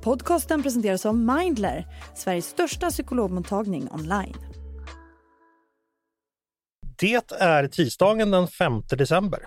[0.00, 4.36] Podcasten presenteras av Mindler, Sveriges största psykologmottagning online.
[6.98, 9.40] Det är tisdagen den 5 december.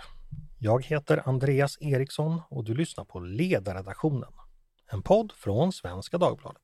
[0.60, 4.32] Jag heter Andreas Eriksson och du lyssnar på Ledarredaktionen,
[4.92, 6.62] en podd från Svenska Dagbladet.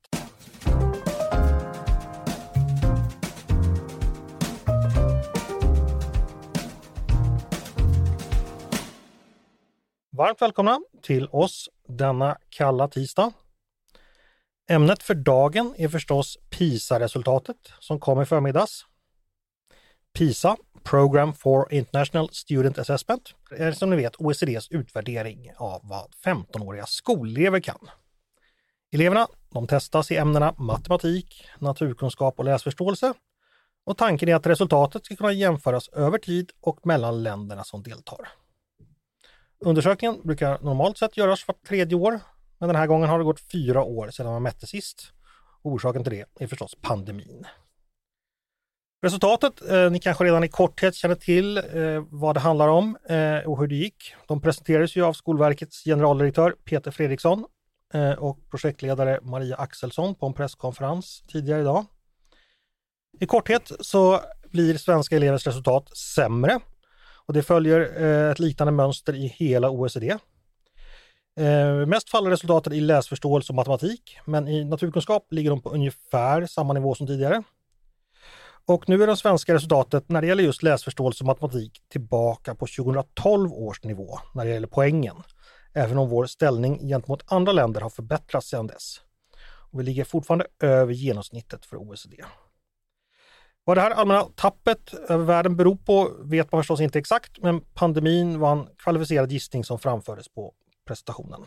[10.17, 13.31] Varmt välkomna till oss denna kalla tisdag.
[14.69, 18.85] Ämnet för dagen är förstås PISA-resultatet som kom i förmiddags.
[20.13, 26.85] PISA, Program for International Student Assessment, är som ni vet OECDs utvärdering av vad 15-åriga
[26.85, 27.89] skolelever kan.
[28.91, 33.13] Eleverna de testas i ämnena matematik, naturkunskap och läsförståelse
[33.85, 38.29] och tanken är att resultatet ska kunna jämföras över tid och mellan länderna som deltar.
[39.59, 42.19] Undersökningen brukar normalt sett göras vart tredje år,
[42.59, 45.11] men den här gången har det gått fyra år sedan man mätte sist.
[45.61, 47.45] Orsaken till det är förstås pandemin.
[49.01, 51.63] Resultatet, eh, ni kanske redan i korthet känner till eh,
[52.09, 54.13] vad det handlar om eh, och hur det gick.
[54.27, 57.45] De presenterades ju av Skolverkets generaldirektör Peter Fredriksson
[57.93, 61.85] eh, och projektledare Maria Axelsson på en presskonferens tidigare idag.
[63.19, 66.59] I korthet så blir svenska elevers resultat sämre
[67.27, 70.17] och det följer eh, ett liknande mönster i hela OECD.
[71.37, 76.45] Eh, mest faller resultaten i läsförståelse och matematik, men i naturkunskap ligger de på ungefär
[76.45, 77.43] samma nivå som tidigare.
[78.65, 82.67] Och nu är det svenska resultatet när det gäller just läsförståelse och matematik tillbaka på
[82.77, 85.15] 2012 års nivå när det gäller poängen.
[85.73, 89.01] Även om vår ställning gentemot andra länder har förbättrats sedan dess.
[89.71, 92.23] Och vi ligger fortfarande över genomsnittet för OECD.
[93.63, 97.61] Vad det här allmänna tappet över världen beror på vet man förstås inte exakt, men
[97.61, 100.53] pandemin var en kvalificerad gissning som framfördes på
[100.87, 101.45] presentationen.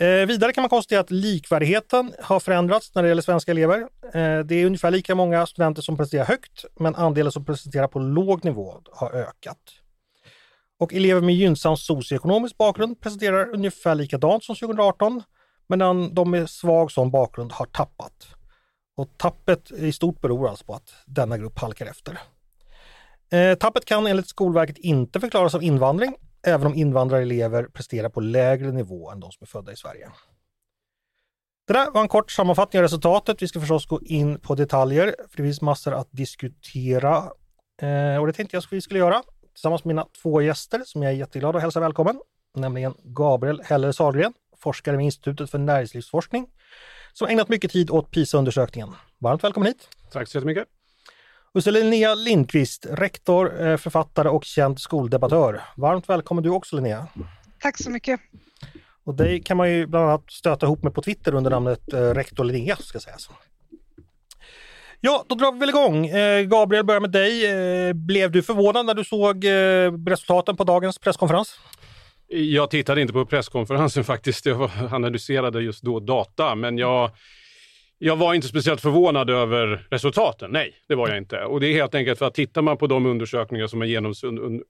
[0.00, 3.80] Eh, vidare kan man konstatera att likvärdigheten har förändrats när det gäller svenska elever.
[4.14, 7.98] Eh, det är ungefär lika många studenter som presterar högt, men andelen som presterar på
[7.98, 9.58] låg nivå har ökat.
[10.78, 15.22] Och elever med gynnsam socioekonomisk bakgrund presenterar ungefär likadant som 2018,
[15.66, 18.26] medan de med svag sån bakgrund har tappat.
[18.96, 22.18] Och tappet i stort beror alltså på att denna grupp halkar efter.
[23.32, 28.72] Eh, tappet kan enligt Skolverket inte förklaras av invandring, även om invandrarelever presterar på lägre
[28.72, 30.10] nivå än de som är födda i Sverige.
[31.66, 33.42] Det där var en kort sammanfattning av resultatet.
[33.42, 37.16] Vi ska förstås gå in på detaljer, för det finns massor att diskutera.
[37.82, 39.22] Eh, och det tänkte jag att vi skulle göra
[39.52, 42.20] tillsammans med mina två gäster som jag är jätteglad att hälsa välkommen.
[42.56, 46.46] Nämligen Gabriel Heller Sahlgren, forskare vid Institutet för näringslivsforskning,
[47.12, 48.88] som ägnat mycket tid åt PISA-undersökningen.
[49.18, 49.88] Varmt välkommen hit!
[50.12, 50.68] Tack så jättemycket!
[51.60, 55.60] Så Linnea Lindqvist, rektor, eh, författare och känd skoldebattör.
[55.76, 57.06] Varmt välkommen du också Linnea!
[57.60, 58.20] Tack så mycket!
[59.04, 62.00] Och dig kan man ju bland annat stöta ihop med på Twitter under namnet eh,
[62.00, 63.30] rektor Linnea ska sägas.
[65.00, 66.06] Ja, då drar vi väl igång.
[66.06, 67.94] Eh, Gabriel, börjar med dig.
[67.94, 69.44] Blev du förvånad när du såg
[70.10, 71.60] resultaten på dagens presskonferens?
[72.28, 74.46] Jag tittade inte på presskonferensen faktiskt.
[74.46, 77.10] Jag analyserade just då data, men jag
[78.04, 80.50] jag var inte speciellt förvånad över resultaten.
[80.50, 81.44] Nej, det var jag inte.
[81.44, 83.86] Och det är helt enkelt för att tittar man på de undersökningar som har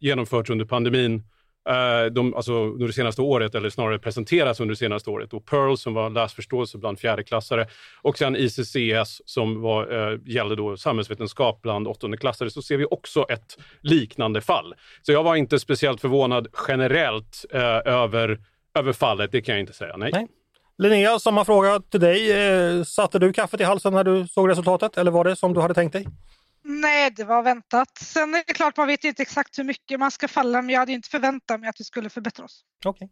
[0.01, 1.23] genomförts under pandemin,
[1.69, 5.33] eh, de, alltså under det senaste året, eller snarare presenterats under det senaste året.
[5.33, 7.67] Och Pearl som var läsförståelse bland fjärdeklassare
[8.03, 13.27] och sen ICCS som var, eh, gällde då samhällsvetenskap bland åttondeklassare, så ser vi också
[13.29, 14.75] ett liknande fall.
[15.03, 18.41] Så jag var inte speciellt förvånad generellt eh, över,
[18.79, 19.97] över fallet, det kan jag inte säga.
[19.97, 20.11] Nej.
[20.13, 20.29] nej.
[20.79, 22.33] Linnea, samma fråga till dig.
[22.33, 25.61] Eh, satte du kaffet i halsen när du såg resultatet eller var det som du
[25.61, 26.07] hade tänkt dig?
[26.65, 27.99] Nej, det var väntat.
[27.99, 30.81] Sen är det klart, man vet inte exakt hur mycket man ska falla, men jag
[30.81, 32.65] hade inte förväntat mig att vi skulle förbättra oss.
[32.85, 33.09] Okej.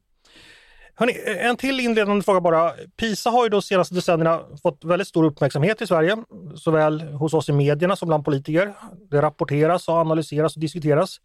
[0.99, 1.39] Okay.
[1.39, 2.73] en till inledande fråga bara.
[2.97, 6.17] PISA har ju de senaste decennierna fått väldigt stor uppmärksamhet i Sverige,
[6.57, 8.75] såväl hos oss i medierna som bland politiker.
[9.11, 11.21] Det rapporteras och analyseras och diskuteras.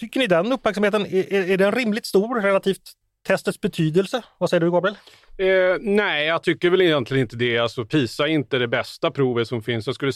[0.00, 2.92] Tycker ni den uppmärksamheten, är, är den rimligt stor relativt
[3.26, 4.22] testets betydelse?
[4.38, 4.96] Vad säger du Gabriel?
[5.38, 7.58] Eh, nej, jag tycker väl egentligen inte det.
[7.58, 9.86] Alltså, PISA är inte det bästa provet som finns.
[9.86, 10.12] Jag skulle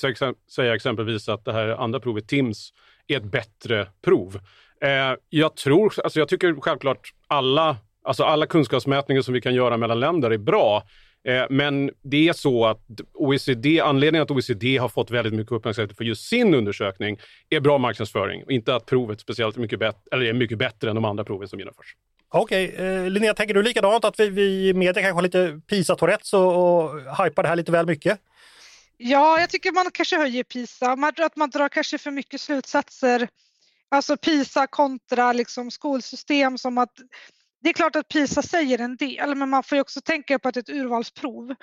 [0.51, 2.73] säga exempelvis att det här andra provet, TIMS,
[3.07, 4.41] är ett bättre prov.
[4.83, 9.77] Eh, jag tror, alltså jag tycker självklart alla, alltså alla kunskapsmätningar som vi kan göra
[9.77, 10.83] mellan länder är bra.
[11.29, 12.81] Eh, men det är så att
[13.15, 17.19] OECD, anledningen att OECD har fått väldigt mycket uppmärksamhet för just sin undersökning
[17.51, 21.05] är bra marknadsföring, inte att provet speciellt mycket bättre, eller är mycket bättre än de
[21.05, 21.97] andra proven som genomförs.
[22.29, 23.11] Okej, okay.
[23.11, 27.25] Linnea, tänker du likadant att vi, vi i media kanske har lite PISA-tourettes och, och
[27.25, 28.21] hypar det här lite väl mycket?
[28.97, 30.97] Ja, jag tycker man kanske höjer PISA.
[30.97, 33.29] Man, att man drar kanske för mycket slutsatser.
[33.89, 36.93] Alltså PISA kontra liksom skolsystem som att
[37.63, 40.49] det är klart att PISA säger en del, men man får ju också tänka på
[40.49, 41.55] att det är ett urvalsprov.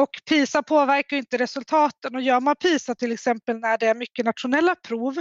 [0.00, 4.24] Och PISA påverkar inte resultaten och gör man PISA till exempel när det är mycket
[4.24, 5.14] nationella prov,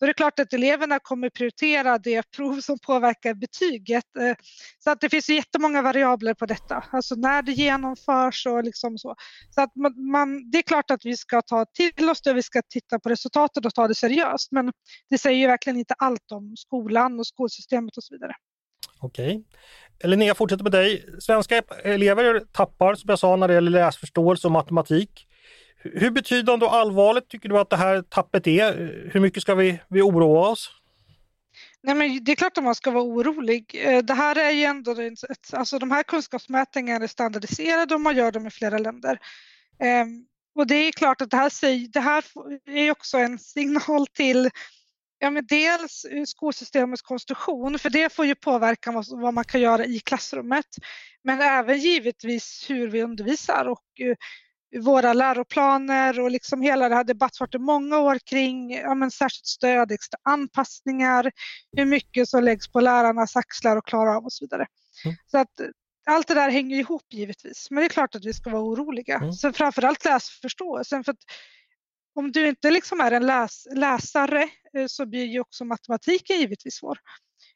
[0.00, 4.16] då är det klart att eleverna kommer prioritera det prov som påverkar betyget.
[4.20, 4.34] Eh,
[4.78, 9.14] så att det finns jättemånga variabler på detta, alltså när det genomförs och liksom så.
[9.50, 12.42] Så att man, man, det är klart att vi ska ta till oss det, vi
[12.42, 14.72] ska titta på resultatet och ta det seriöst, men
[15.10, 18.32] det säger ju verkligen inte allt om skolan och skolsystemet och så vidare.
[19.00, 19.44] Okej.
[20.04, 21.04] Linnea, fortsätter med dig.
[21.20, 25.26] Svenska elever tappar, som jag sa, när det gäller läsförståelse och matematik.
[25.82, 28.72] Hur betydande och allvarligt tycker du att det här tappet är?
[29.12, 30.70] Hur mycket ska vi, vi oroa oss?
[31.82, 33.80] Nej, men det är klart att man ska vara orolig.
[33.84, 38.16] Eh, det här är ju ändå ett, alltså de här kunskapsmätningarna är standardiserade och man
[38.16, 39.18] gör dem i flera länder.
[39.80, 40.24] Ehm,
[40.54, 42.24] och det är klart att det här, det här
[42.66, 44.50] är också en signal till
[45.18, 50.00] Ja, men dels skolsystemets konstruktion, för det får ju påverka vad, man kan göra i
[50.00, 50.66] klassrummet.
[51.24, 54.14] Men även givetvis hur vi undervisar och uh,
[54.76, 59.92] våra läroplaner och liksom hela det här debattfarten många år kring ja, men särskilt stöd,
[59.92, 61.32] extra anpassningar,
[61.76, 64.66] hur mycket som läggs på lärarnas axlar och klara av och så vidare.
[65.04, 65.16] Mm.
[65.26, 65.50] Så att
[66.06, 69.16] allt det där hänger ihop givetvis, men det är klart att vi ska vara oroliga.
[69.16, 69.32] Mm.
[69.32, 71.24] Sen framförallt läsförståelsen, för att
[72.14, 74.48] om du inte liksom är en läs, läsare eh,
[74.86, 76.98] så blir ju också matematiken givetvis svår.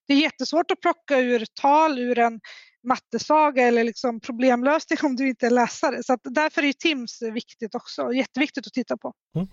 [0.06, 2.40] Det är jättesvårt att plocka ur tal ur en
[2.88, 6.02] mattesaga eller liksom problemlösning om du inte är läsare.
[6.02, 9.12] Så därför är TIMS viktigt också, jätteviktigt att titta på.
[9.36, 9.48] Mm.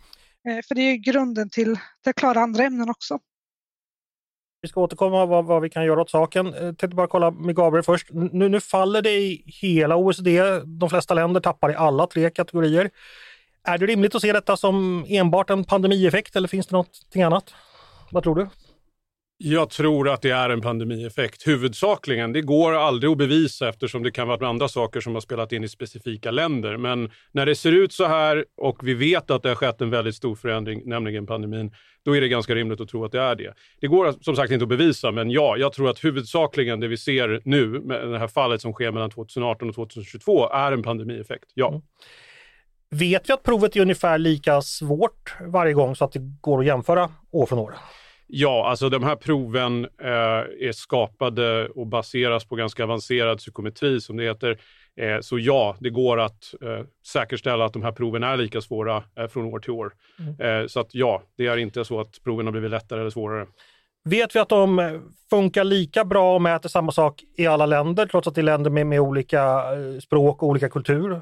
[0.48, 3.19] Eh, för det är grunden till, till att klara andra ämnen också.
[4.62, 6.45] Vi ska återkomma vad, vad vi kan göra åt saken.
[6.45, 8.07] Jag tänkte bara kolla med Gabriel först.
[8.12, 10.42] Nu, nu faller det i hela OECD.
[10.66, 12.89] De flesta länder tappar i alla tre kategorier.
[13.63, 17.53] Är det rimligt att se detta som enbart en pandemieffekt eller finns det någonting annat?
[18.11, 18.47] Vad tror du?
[19.41, 21.47] Jag tror att det är en pandemieffekt.
[21.47, 25.51] Huvudsakligen, det går aldrig att bevisa eftersom det kan vara andra saker som har spelat
[25.51, 26.77] in i specifika länder.
[26.77, 29.89] Men när det ser ut så här och vi vet att det har skett en
[29.89, 31.71] väldigt stor förändring, nämligen pandemin,
[32.06, 33.53] då är det ganska rimligt att tro att det är det.
[33.81, 36.97] Det går som sagt inte att bevisa, men ja, jag tror att huvudsakligen det vi
[36.97, 41.51] ser nu med det här fallet som sker mellan 2018 och 2022 är en pandemieffekt.
[41.53, 41.69] Ja.
[41.69, 41.81] Mm.
[42.91, 46.65] Vet vi att provet är ungefär lika svårt varje gång så att det går att
[46.65, 47.74] jämföra år från år?
[48.27, 54.18] Ja, alltså de här proven eh, är skapade och baseras på ganska avancerad psykometri som
[54.18, 54.59] det heter.
[55.01, 59.03] Eh, så ja, det går att eh, säkerställa att de här proven är lika svåra
[59.18, 59.94] eh, från år till år.
[60.19, 60.62] Mm.
[60.62, 63.47] Eh, så att ja, det är inte så att proven har blivit lättare eller svårare.
[64.03, 65.00] Vet vi att de
[65.30, 68.69] funkar lika bra och mäter samma sak i alla länder trots att det är länder
[68.71, 71.21] med, med olika eh, språk och olika kultur?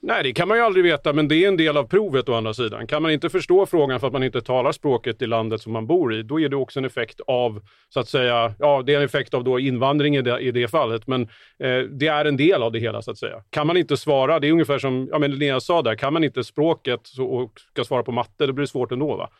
[0.00, 2.34] Nej, det kan man ju aldrig veta, men det är en del av provet å
[2.34, 2.86] andra sidan.
[2.86, 5.86] Kan man inte förstå frågan för att man inte talar språket i landet som man
[5.86, 8.98] bor i, då är det också en effekt av, så att säga, ja, det är
[8.98, 11.22] en effekt av då invandring i det, i det fallet, men
[11.58, 13.42] eh, det är en del av det hela, så att säga.
[13.50, 16.24] Kan man inte svara, det är ungefär som ja, men Linnea sa där, kan man
[16.24, 19.16] inte språket så, och ska svara på matte, då blir det svårt ändå.
[19.16, 19.30] Va?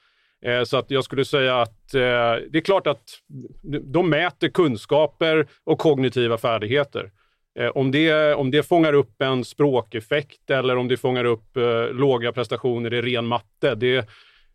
[0.44, 2.00] Eh, så att jag skulle säga att eh,
[2.50, 3.02] det är klart att
[3.82, 7.10] de mäter kunskaper och kognitiva färdigheter.
[7.58, 11.88] Eh, om det, om det fångar upp en språkeffekt eller om det fångar upp eh,
[11.92, 14.08] låga prestationer i ren matte, det,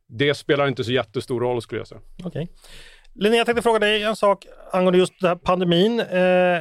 [0.08, 2.02] det spelar inte så jättestor roll skulle jag säga.
[2.26, 2.48] Okay.
[3.16, 6.00] Linnea, jag tänkte fråga dig en sak angående just den här pandemin.
[6.00, 6.60] Eh,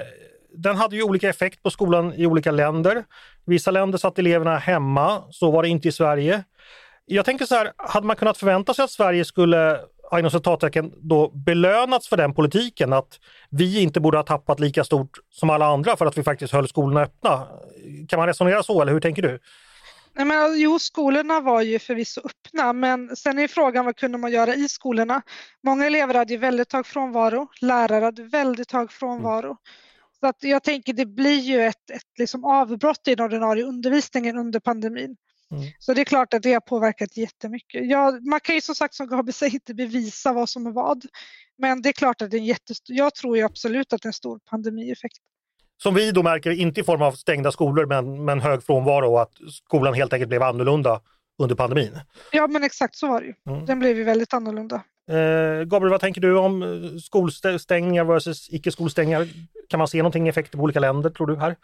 [0.54, 3.04] den hade ju olika effekt på skolan i olika länder.
[3.46, 6.44] Vissa länder satt eleverna hemma, så var det inte i Sverige.
[7.04, 9.80] Jag tänker så här, hade man kunnat förvänta sig att Sverige skulle
[10.18, 13.18] inom citattecken då belönats för den politiken att
[13.50, 16.68] vi inte borde ha tappat lika stort som alla andra för att vi faktiskt höll
[16.68, 17.46] skolorna öppna.
[18.08, 19.38] Kan man resonera så eller hur tänker du?
[20.14, 24.32] Nej, men, jo, skolorna var ju förvisso öppna, men sen är frågan vad kunde man
[24.32, 25.22] göra i skolorna?
[25.62, 29.46] Många elever hade ju väldigt hög frånvaro, lärare hade väldigt hög frånvaro.
[29.46, 29.56] Mm.
[30.20, 34.38] Så att jag tänker det blir ju ett, ett liksom avbrott i den ordinarie undervisningen
[34.38, 35.16] under pandemin.
[35.52, 35.64] Mm.
[35.78, 37.90] Så det är klart att det har påverkat jättemycket.
[37.90, 41.04] Ja, man kan ju som sagt som Gabi säger inte bevisa vad som är vad.
[41.58, 44.06] Men det är klart att det är en jättestor, jag tror ju absolut att det
[44.06, 45.16] är en stor pandemieffekt.
[45.82, 49.22] Som vi då märker, inte i form av stängda skolor men, men hög frånvaro och
[49.22, 51.00] att skolan helt enkelt blev annorlunda
[51.42, 51.98] under pandemin.
[52.32, 53.34] Ja men exakt så var det ju.
[53.48, 53.66] Mm.
[53.66, 54.82] Den blev ju väldigt annorlunda.
[55.10, 59.28] Eh, Gabriel, vad tänker du om eh, skolstängningar versus icke-skolstängningar?
[59.68, 61.56] Kan man se någonting effekter på olika länder tror du här?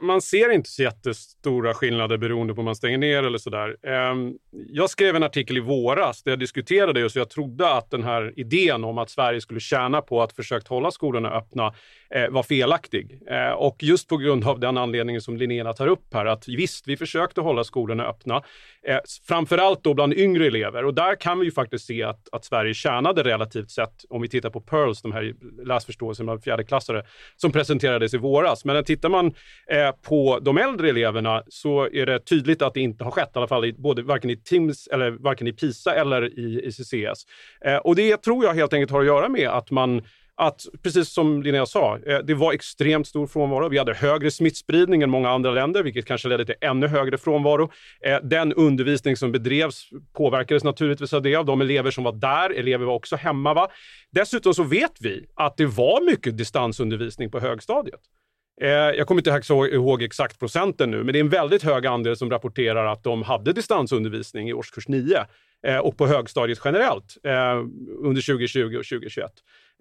[0.00, 3.76] Man ser inte så jättestora skillnader beroende på om man stänger ner eller sådär.
[3.86, 8.02] Ehm, jag skrev en artikel i våras där jag diskuterade just, jag trodde att den
[8.02, 11.74] här idén om att Sverige skulle tjäna på att försöka hålla skolorna öppna
[12.10, 13.20] eh, var felaktig.
[13.30, 16.88] Eh, och just på grund av den anledningen som Linnea tar upp här, att visst,
[16.88, 18.42] vi försökte hålla skolorna öppna,
[18.82, 20.84] eh, framförallt då bland yngre elever.
[20.84, 24.28] Och där kan vi ju faktiskt se att, att Sverige tjänade relativt sett, om vi
[24.28, 27.02] tittar på PIRLS, de här läsförståelsen bland fjärdeklassare,
[27.36, 28.64] som presenterades i våras.
[28.64, 33.04] Men tittar man eh, på de äldre eleverna så är det tydligt att det inte
[33.04, 36.38] har skett, i alla fall i, både, varken i TIMS, eller varken i PISA eller
[36.38, 37.26] i ICCS.
[37.64, 40.02] Eh, och det tror jag helt enkelt har att göra med att man
[40.40, 43.68] att, precis som Linnea sa, eh, det var extremt stor frånvaro.
[43.68, 47.70] Vi hade högre smittspridning än många andra länder, vilket kanske ledde till ännu högre frånvaro.
[48.00, 52.50] Eh, den undervisning som bedrevs påverkades naturligtvis av det, av de elever som var där.
[52.50, 53.54] Elever var också hemma.
[53.54, 53.68] Va?
[54.10, 58.00] Dessutom så vet vi att det var mycket distansundervisning på högstadiet.
[58.60, 62.16] Eh, jag kommer inte ihåg exakt procenten nu, men det är en väldigt hög andel
[62.16, 65.24] som rapporterar att de hade distansundervisning i årskurs 9
[65.66, 67.32] eh, och på högstadiet generellt eh,
[67.98, 69.30] under 2020 och 2021.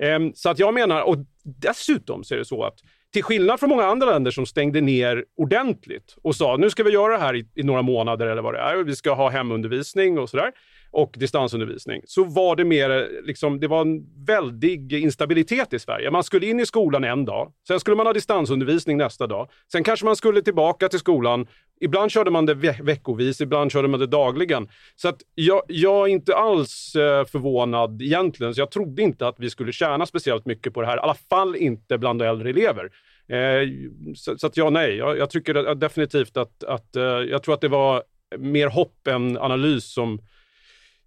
[0.02, 2.80] Ehm, så att jag menar, och dessutom så är det så att
[3.14, 6.92] till skillnad från många andra länder som stängde ner ordentligt och sa nu ska vi
[6.92, 10.20] göra det här i, i några månader eller vad det är, vi ska ha hemundervisning
[10.20, 10.52] och sådär
[10.92, 16.12] och distansundervisning, så var det mer eh, liksom, det var en väldig instabilitet i Sverige.
[16.12, 19.50] Man skulle in i skolan en dag, sen skulle man ha distansundervisning nästa dag.
[19.72, 21.48] Sen kanske man skulle tillbaka till skolan.
[21.80, 24.68] Ibland körde man det ve veckovis, ibland körde man det dagligen.
[24.96, 28.56] Så att jag, jag är inte alls eh, förvånad egentligen.
[28.56, 31.18] Så jag trodde inte att vi skulle tjäna speciellt mycket på det här, i alla
[31.30, 32.90] fall inte bland äldre elever.
[33.30, 33.70] Eh,
[34.16, 34.96] så, så, att ja, nej.
[34.96, 38.04] Jag, jag tycker definitivt att, att eh, jag tror att det var
[38.38, 40.20] mer hopp än analys som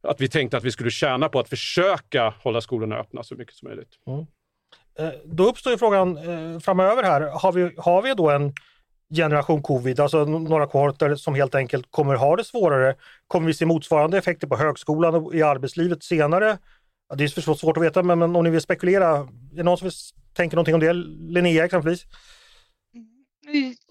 [0.02, 3.54] att vi tänkte att vi skulle tjäna på att försöka hålla skolorna öppna så mycket
[3.54, 3.90] som möjligt.
[4.07, 4.26] Mm.
[4.99, 8.54] Eh, då uppstår ju frågan eh, framöver här, har vi, har vi då en
[9.14, 12.95] generation covid, alltså några kohorter som helt enkelt kommer ha det svårare?
[13.26, 16.59] Kommer vi se motsvarande effekter på högskolan och i arbetslivet senare?
[17.16, 19.85] Det är svårt att veta, men, men om ni vill spekulera, är det någon som
[19.85, 19.92] vill
[20.35, 20.92] tänka någonting om det?
[21.33, 22.07] Linnea exempelvis?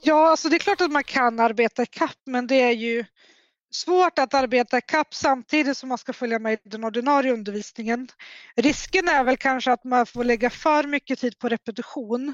[0.03, 3.05] Ja, alltså det är klart att man kan arbeta ikapp, men det är ju
[3.71, 8.07] svårt att arbeta kapp samtidigt som man ska följa med i den ordinarie undervisningen.
[8.55, 12.33] Risken är väl kanske att man får lägga för mycket tid på repetition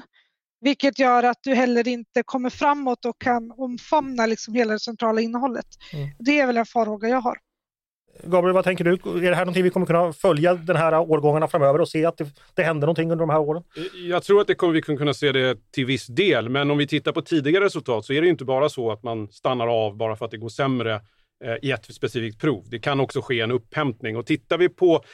[0.60, 5.20] vilket gör att du heller inte kommer framåt och kan omfamna liksom hela det centrala
[5.20, 5.66] innehållet.
[5.92, 6.08] Mm.
[6.18, 7.38] Det är väl en farhåga jag har.
[8.24, 8.92] Gabriel, vad tänker du?
[8.92, 12.16] Är det här någonting vi kommer kunna följa den här årgångarna framöver och se att
[12.16, 13.62] det, det händer någonting under de här åren?
[14.08, 16.86] Jag tror att det kommer vi kunna se det till viss del, men om vi
[16.86, 20.16] tittar på tidigare resultat så är det inte bara så att man stannar av bara
[20.16, 21.00] för att det går sämre
[21.62, 22.64] i ett specifikt prov.
[22.70, 24.16] Det kan också ske en upphämtning.
[24.16, 25.04] Och tittar vi på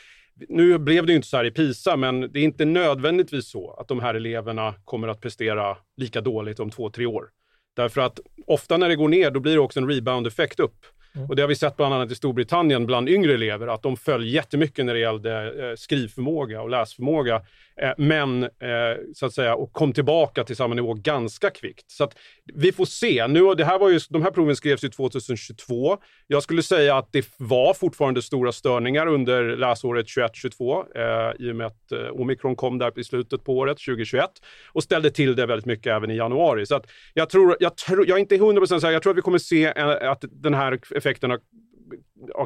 [0.48, 3.70] nu blev det ju inte så här i PISA, men det är inte nödvändigtvis så
[3.70, 7.28] att de här eleverna kommer att prestera lika dåligt om två, tre år.
[7.76, 10.86] Därför att ofta när det går ner, då blir det också en rebound-effekt upp.
[11.14, 11.28] Mm.
[11.28, 14.26] Och det har vi sett bland annat i Storbritannien bland yngre elever, att de föll
[14.26, 17.42] jättemycket när det gällde eh, skrivförmåga och läsförmåga.
[17.76, 18.48] Eh, men, eh,
[19.14, 21.90] så att säga, och kom tillbaka till samma nivå ganska kvickt.
[21.90, 22.16] Så att
[22.54, 23.26] vi får se.
[23.26, 25.98] Nu, det här var ju, de här proven skrevs ju 2022.
[26.26, 31.56] Jag skulle säga att det var fortfarande stora störningar under läsåret 21-22 eh, i och
[31.56, 34.30] med att eh, omikron kom där i slutet på året 2021
[34.72, 36.66] och ställde till det väldigt mycket även i januari.
[36.66, 39.22] Så att jag tror, jag, tror, jag är inte 100% säker, jag tror att vi
[39.22, 41.38] kommer se en, att den här effekten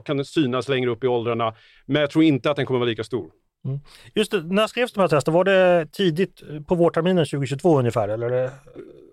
[0.04, 1.54] kan synas längre upp i åldrarna,
[1.86, 3.30] men jag tror inte att den kommer vara lika stor.
[3.66, 3.80] Mm.
[4.14, 5.34] Just det, när skrevs de här testen?
[5.34, 8.08] Var det tidigt på vårterminen 2022 ungefär?
[8.08, 8.50] Eller?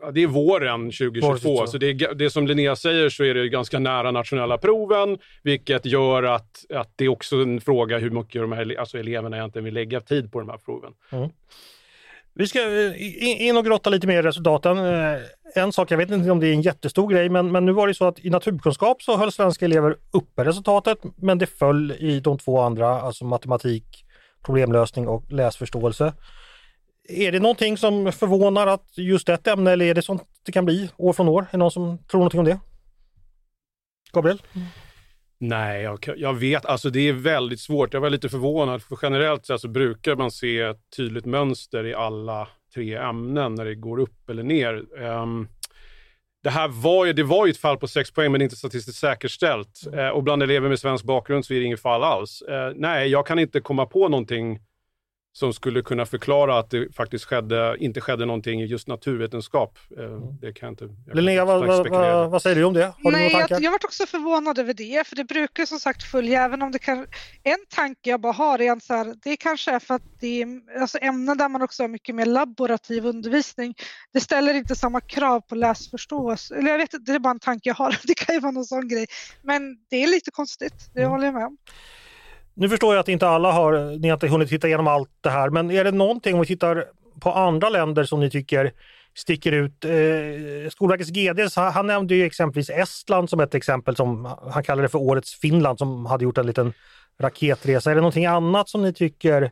[0.01, 1.49] Ja, det är våren 2022.
[1.49, 5.17] Vår så det, är, det som Linnea säger så är det ganska nära nationella proven,
[5.43, 9.37] vilket gör att, att det är också en fråga hur mycket de här alltså eleverna
[9.37, 10.93] egentligen vill lägga tid på de här proven.
[11.11, 11.29] Mm.
[12.35, 14.77] Vi ska eh, in och grotta lite mer i resultaten.
[14.77, 15.19] Eh,
[15.55, 17.87] en sak, jag vet inte om det är en jättestor grej, men, men nu var
[17.87, 22.19] det så att i naturkunskap så höll svenska elever uppe resultatet, men det föll i
[22.19, 24.05] de två andra, alltså matematik
[24.45, 26.13] problemlösning och läsförståelse.
[27.09, 30.65] Är det någonting som förvånar att just ett ämne eller är det sånt det kan
[30.65, 31.41] bli år från år?
[31.41, 32.59] Är det någon som tror någonting om det?
[34.13, 34.41] Gabriel?
[34.55, 34.67] Mm.
[35.39, 37.93] Nej, jag, jag, vet, alltså det är väldigt svårt.
[37.93, 41.93] Jag var lite förvånad, för generellt sett så brukar man se ett tydligt mönster i
[41.93, 45.03] alla tre ämnen när det går upp eller ner.
[45.03, 45.47] Um,
[46.43, 48.99] det här var ju, det var ju ett fall på sex poäng, men inte statistiskt
[48.99, 49.81] säkerställt.
[49.87, 49.99] Mm.
[49.99, 52.41] Eh, och bland elever med svensk bakgrund så är det inget fall alls.
[52.41, 54.59] Eh, nej, jag kan inte komma på någonting
[55.35, 59.77] som skulle kunna förklara att det faktiskt skedde, inte skedde någonting i just naturvetenskap.
[59.97, 60.39] Eh, Mm.
[60.41, 60.95] Det kan jag inte...
[61.07, 62.83] jag Linnea, kan vad, inte vad, vad, vad säger du om det?
[62.85, 65.79] Har du Nej, några jag, jag varit också förvånad över det, för det brukar som
[65.79, 66.97] sagt följa, även om det kan...
[67.43, 70.41] En tanke jag bara har är att så här, det kanske är för att det
[70.41, 73.73] är alltså ämnen där man också har mycket mer laborativ undervisning.
[74.13, 76.55] Det ställer inte samma krav på läsförståelse.
[76.55, 77.97] Eller jag vet inte, det är bara en tanke jag har.
[78.07, 79.05] Det kan ju vara någon sån grej.
[79.41, 81.11] Men det är lite konstigt, det Mm.
[81.11, 81.57] håller jag med om.
[82.55, 85.29] Nu förstår jag att inte alla har, ni har inte hunnit titta igenom allt det
[85.29, 86.85] här, men är det någonting om vi tittar
[87.19, 88.71] på andra länder som ni tycker
[89.15, 89.85] sticker ut?
[89.85, 94.99] Eh, Skolverkets GD, han nämnde ju exempelvis Estland som ett exempel som han kallade för
[94.99, 96.73] årets Finland som hade gjort en liten
[97.19, 97.91] raketresa.
[97.91, 99.51] Är det någonting annat som ni tycker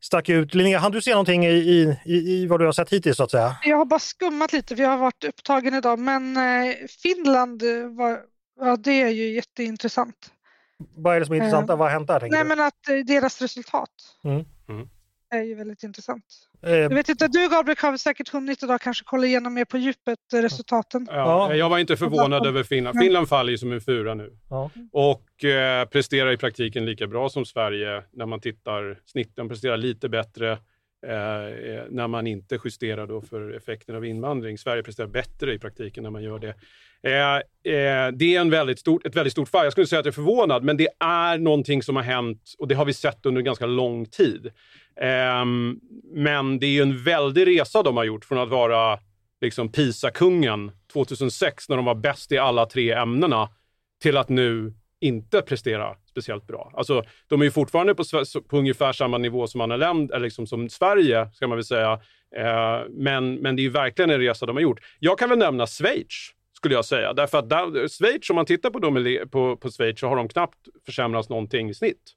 [0.00, 0.54] stack ut?
[0.54, 3.30] Linnea, hann du se någonting i, i, i, vad du har sett hittills så att
[3.30, 3.56] säga?
[3.64, 7.62] Jag har bara skummat lite, för jag har varit upptagen idag, men eh, Finland
[7.96, 8.18] var,
[8.60, 10.32] ja, det är ju jätteintressant.
[10.96, 11.68] Vad är det som är intressant?
[11.68, 12.20] Vad har hänt där?
[12.20, 12.48] Nej, du?
[12.48, 13.90] men att eh, deras resultat
[14.24, 14.44] Mm.
[14.68, 14.88] Mm.
[15.34, 16.24] är ju väldigt intressant.
[16.66, 19.64] Eh, Jag vet inte, du Gabriel har väl säkert hunnit idag kanske kolla igenom mer
[19.64, 21.06] på djupet eh, resultaten.
[21.10, 21.54] Ja, Ja.
[21.54, 22.98] Jag var inte förvånad över Finland.
[23.00, 24.38] Finland faller ju som en fura nu.
[24.50, 24.70] ja.
[24.92, 29.48] Och eh, presterar i praktiken lika bra som Sverige när man tittar snitten.
[29.48, 30.58] Presterar lite bättre
[31.06, 34.58] Eh, eh, när man inte justerar då för effekten av invandring.
[34.58, 36.54] Sverige presterar bättre i praktiken när man gör det.
[37.02, 37.36] Eh,
[37.74, 39.64] eh, det är en väldigt stort, ett väldigt stort fall.
[39.64, 42.68] Jag skulle säga att jag är förvånad, men det är någonting som har hänt och
[42.68, 44.50] det har vi sett under ganska lång tid.
[45.00, 45.80] Ehm,
[46.14, 48.98] men det är ju en väldig resa de har gjort från att vara
[49.40, 53.48] liksom PISA-kungen 2006 när de var bäst i alla tre ämnena
[54.02, 56.72] till att nu inte prestera speciellt bra.
[56.74, 58.04] Alltså, de är ju fortfarande på,
[58.48, 61.92] på ungefär samma nivå som andra länder, eller liksom som Sverige, ska man väl säga.
[62.36, 64.80] Eh, men, men det är ju verkligen en resa de har gjort.
[64.98, 67.12] Jag kan väl nämna Schweiz, skulle jag säga.
[67.12, 70.28] Därför att där, Schweiz, om man tittar på, dem, på, på Schweiz, så har de
[70.28, 72.16] knappt försämrats någonting i snitt.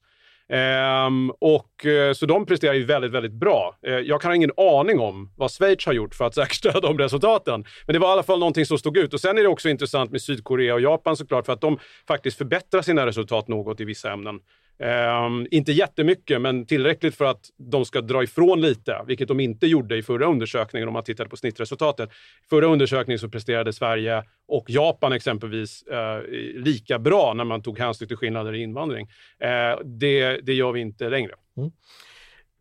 [0.49, 3.77] Ehm, och, eh, så de presterar ju väldigt, väldigt bra.
[3.87, 6.97] Eh, jag kan ha ingen aning om vad Schweiz har gjort för att säkerställa de
[6.97, 7.65] resultaten.
[7.85, 9.13] Men det var i alla fall någonting som stod ut.
[9.13, 12.37] Och Sen är det också intressant med Sydkorea och Japan såklart, för att de faktiskt
[12.37, 14.39] förbättrar sina resultat något i vissa ämnen.
[14.79, 19.67] Ehm, inte jättemycket, men tillräckligt för att de ska dra ifrån lite, vilket de inte
[19.67, 22.09] gjorde i förra undersökningen om man tittade på snittresultatet.
[22.09, 26.21] I förra undersökningen så presterade Sverige och Japan exempelvis eh,
[26.55, 29.07] lika bra när man tog hänsyn till skillnader i invandring.
[29.39, 31.33] Eh, det, det gör vi inte längre.
[31.57, 31.71] Mm.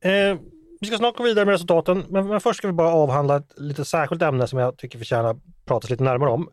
[0.05, 0.41] Eh,
[0.81, 3.55] vi ska snart gå vidare med resultaten, men, men först ska vi bara avhandla ett
[3.57, 6.49] lite särskilt ämne som jag tycker förtjänar att pratas lite närmare om.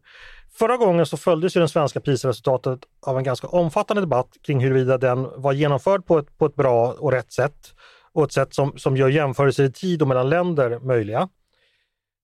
[0.51, 4.97] Förra gången så följdes ju den svenska PISA-resultatet av en ganska omfattande debatt kring huruvida
[4.97, 7.73] den var genomförd på ett, på ett bra och rätt sätt
[8.11, 11.29] och ett sätt som, som gör jämförelser i tid och mellan länder möjliga.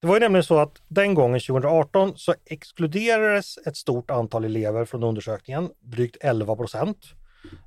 [0.01, 4.86] Det var ju nämligen så att den gången, 2018, så exkluderades ett stort antal elever
[4.86, 6.97] från undersökningen, drygt 11 procent.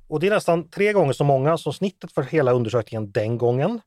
[0.07, 3.81] Och det är nästan tre gånger så många som snittet för hela undersökningen den gången.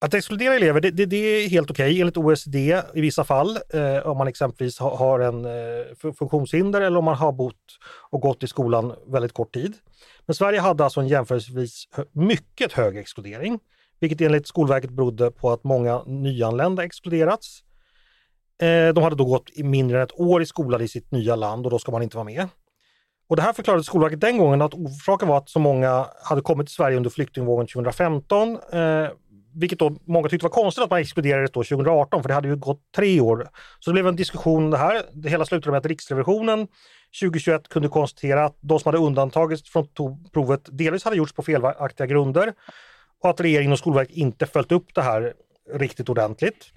[0.00, 3.58] Att exkludera elever, det, det, det är helt okej enligt OECD i vissa fall.
[3.70, 7.78] Eh, om man exempelvis ha, har en eh, funktionshinder eller om man har bott
[8.10, 9.74] och gått i skolan väldigt kort tid.
[10.26, 13.58] Men Sverige hade alltså en jämförelsevis mycket hög exkludering,
[14.00, 17.62] vilket enligt Skolverket berodde på att många nyanlända exkluderats.
[18.62, 21.36] Eh, de hade då gått i mindre än ett år i skolan i sitt nya
[21.36, 22.48] land och då ska man inte vara med.
[23.28, 26.66] Och det här förklarade Skolverket den gången att orsaken var att så många hade kommit
[26.66, 28.58] till Sverige under flyktingvågen 2015.
[29.58, 32.56] Vilket då många tyckte var konstigt att man exkluderades då 2018 för det hade ju
[32.56, 33.48] gått tre år.
[33.80, 35.02] Så det blev en diskussion om det här.
[35.12, 36.68] Det hela slutade med att Riksrevisionen
[37.20, 39.88] 2021 kunde konstatera att de som hade undantagits från
[40.32, 42.52] provet delvis hade gjorts på felaktiga grunder
[43.22, 45.34] och att regeringen och Skolverket inte följt upp det här
[45.74, 46.72] riktigt ordentligt.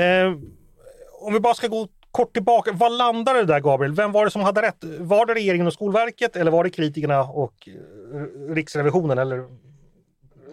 [0.00, 0.32] Eh,
[1.20, 3.94] om vi bara ska gå kort tillbaka, vad landade det där Gabriel?
[3.94, 4.84] Vem var det som hade rätt?
[4.98, 9.44] Var det regeringen och Skolverket eller var det kritikerna och eh, Riksrevisionen eller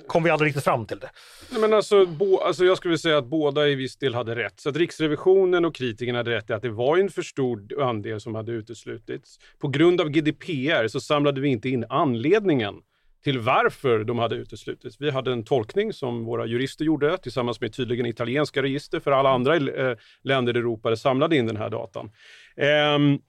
[0.09, 1.09] kom vi aldrig riktigt fram till det?
[1.51, 4.59] Nej, Men alltså, bo, alltså jag skulle säga att båda i viss del hade rätt.
[4.59, 8.21] Så att Riksrevisionen och kritikerna hade rätt i att det var en för stor andel
[8.21, 9.39] som hade uteslutits.
[9.59, 12.75] På grund av GDPR så samlade vi inte in anledningen
[13.23, 15.01] till varför de hade uteslutits.
[15.01, 19.29] Vi hade en tolkning som våra jurister gjorde tillsammans med tydligen italienska register för alla
[19.29, 22.11] andra eh, länder i Europa samlade in den här datan.
[22.57, 23.19] Ehm,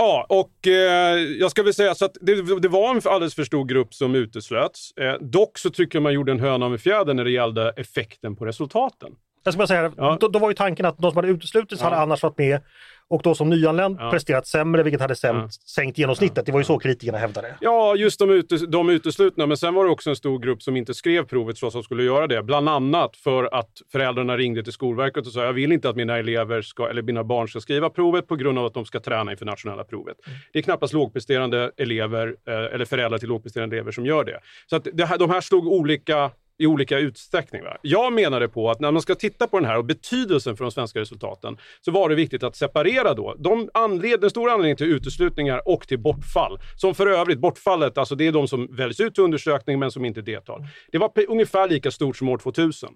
[0.00, 3.44] Ja, och eh, jag ska väl säga så att det, det var en alldeles för
[3.44, 4.92] stor grupp som uteslöts.
[4.96, 8.36] Eh, dock så tycker jag man gjorde en höna med fjädern när det gällde effekten
[8.36, 9.08] på resultaten.
[9.44, 10.16] Jag ska bara säga, Ja.
[10.20, 11.88] då, då var ju tanken att de som hade uteslutits Ja.
[11.88, 12.60] hade annars varit med
[13.10, 14.10] och då som nyanländ Ja.
[14.10, 16.46] presterat sämre vilket hade sänkt, sänkt genomsnittet.
[16.46, 17.56] Det var ju så kritikerna hävdade.
[17.60, 20.76] Ja, just de, ute, de uteslutna, men sen var det också en stor grupp som
[20.76, 22.42] inte skrev provet trots att de skulle göra det.
[22.42, 26.18] Bland annat för att föräldrarna ringde till Skolverket och sa jag vill inte att mina
[26.18, 29.30] elever ska, eller mina barn ska skriva provet på grund av att de ska träna
[29.32, 30.16] inför nationella provet.
[30.52, 34.38] Det är knappast lågpresterande elever eh, eller föräldrar till lågpresterande elever som gör det.
[34.66, 37.62] Så att det här, de här slog olika i olika utsträckning.
[37.62, 37.76] Va?
[37.82, 40.70] Jag menade på att när man ska titta på den här och betydelsen för de
[40.70, 44.86] svenska resultaten så var det viktigt att separera då de anled den stora anledningen till
[44.86, 46.58] uteslutningar och till bortfall.
[46.76, 50.04] Som för övrigt, bortfallet, alltså det är de som väljs ut till undersökning men som
[50.04, 50.68] inte deltar.
[50.92, 52.90] Det var ungefär lika stort som år 2000.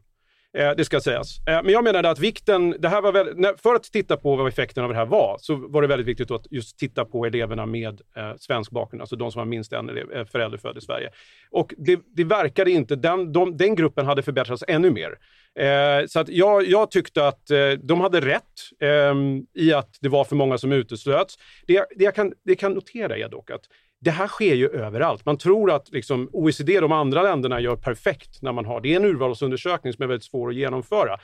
[0.56, 1.38] Eh, det ska sägas.
[1.46, 4.48] Eh, men jag menade att vikten, det här var väl, för att titta på vad
[4.48, 7.66] effekten av det här var, så var det väldigt viktigt att just titta på eleverna
[7.66, 11.10] med eh, svensk bakgrund, alltså de som har minst en elev, förälder född i Sverige.
[11.50, 15.18] Och det, det verkade inte, den, de, den gruppen hade förbättrats ännu mer.
[15.58, 18.42] Eh, så att jag, jag tyckte att eh, de hade rätt
[18.80, 19.14] eh,
[19.54, 21.38] i att det var för många som uteslöts.
[21.66, 23.64] Det, det, jag kan, det kan notera är dock att
[24.04, 25.26] det här sker ju överallt.
[25.26, 28.80] Man tror att liksom, OECD, de andra länderna, gör perfekt när man har...
[28.80, 31.18] Det är en urvalsundersökning som är väldigt svår att genomföra.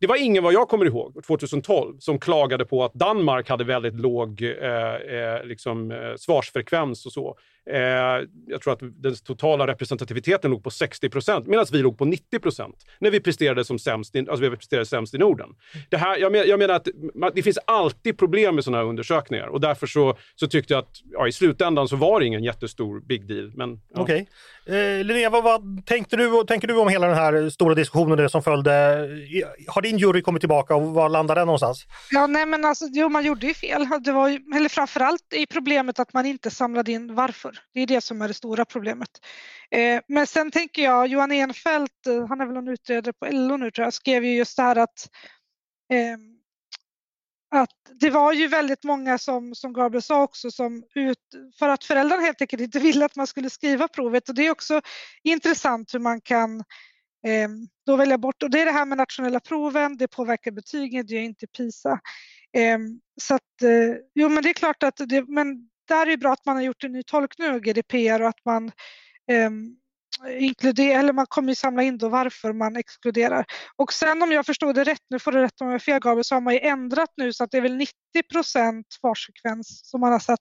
[0.00, 3.94] Det var ingen, vad jag kommer ihåg, 2012 som klagade på att Danmark hade väldigt
[3.94, 7.36] låg eh, eh, liksom, eh, svarsfrekvens och så.
[7.70, 7.78] Eh,
[8.46, 12.38] jag tror att den totala representativiteten låg på 60 procent medan vi låg på 90
[12.38, 15.48] procent när vi presterade som sämst i, alltså vi presterade sämst i Norden.
[15.88, 16.88] Det här, jag, men, jag menar att
[17.34, 21.02] det finns alltid problem med sådana här undersökningar och därför så, så tyckte jag att
[21.12, 23.52] ja, i slutändan så var det ingen jättestor big deal.
[23.54, 24.02] Men, ja.
[24.02, 24.28] Okej.
[24.66, 24.78] Okay.
[24.78, 28.28] Eh, Linnea, vad, vad tänkte du, tänker du om hela den här stora diskussionen det
[28.28, 28.72] som följde?
[29.66, 31.86] Har din jury kommit tillbaka och var landar den någonstans?
[32.10, 33.88] Ja, nej men alltså, jo, man gjorde ju fel.
[34.04, 37.55] Det var ju, eller framförallt i problemet att man inte samlade in varför.
[37.72, 39.10] Det är det som är det stora problemet.
[39.70, 43.56] Eh, men sen tänker jag, Johan Enfeldt, eh, han är väl en utredare på LO
[43.56, 45.08] nu tror jag, skrev ju just det här att
[45.92, 46.18] eh,
[47.50, 51.18] att det var ju väldigt många som, som Gabriel sa också, som ut,
[51.58, 54.50] för att föräldrarna helt enkelt inte ville att man skulle skriva provet och det är
[54.50, 54.80] också
[55.22, 56.60] intressant hur man kan
[57.26, 57.48] eh,
[57.86, 61.14] då välja bort, och det är det här med nationella proven, det påverkar betygen, det
[61.14, 62.00] gör inte PISA.
[62.52, 66.16] Ehm, så att, eh, jo men det är klart att det, men där är det
[66.16, 68.66] bra att man har gjort en ny tolkning av GDPR och att man
[69.30, 69.50] eh,
[70.38, 73.44] inkluderar, eller man kommer ju samla in då varför man exkluderar.
[73.76, 76.00] Och sen om jag förstod det rätt, nu får du rätt om jag är fel
[76.00, 77.92] Gabriel, så har man ju ändrat nu så att det är väl 90
[78.32, 80.40] procent svarsfrekvens som man har satt.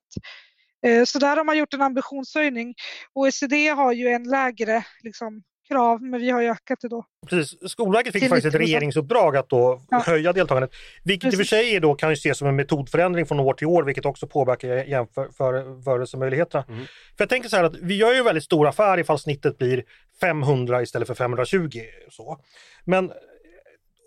[0.85, 2.75] Eh, så där har man gjort en ambitionshöjning.
[3.13, 7.05] OECD har ju en lägre liksom, krav, men vi har ju ökat det då.
[7.29, 7.71] Precis.
[7.71, 9.99] Skolverket fick faktiskt ett regeringsuppdrag att då ja.
[9.99, 10.71] höja deltagandet,
[11.03, 11.39] vilket Precis.
[11.39, 13.83] i och för sig då kan ju ses som en metodförändring från år till år,
[13.83, 16.65] vilket också påverkar jämförelsemöjligheterna.
[16.67, 16.85] Mm.
[16.85, 19.83] För jag tänker så här att vi gör ju väldigt stor affär ifall snittet blir
[20.21, 21.69] 500 istället för 520.
[22.09, 22.39] Så.
[22.85, 23.11] Men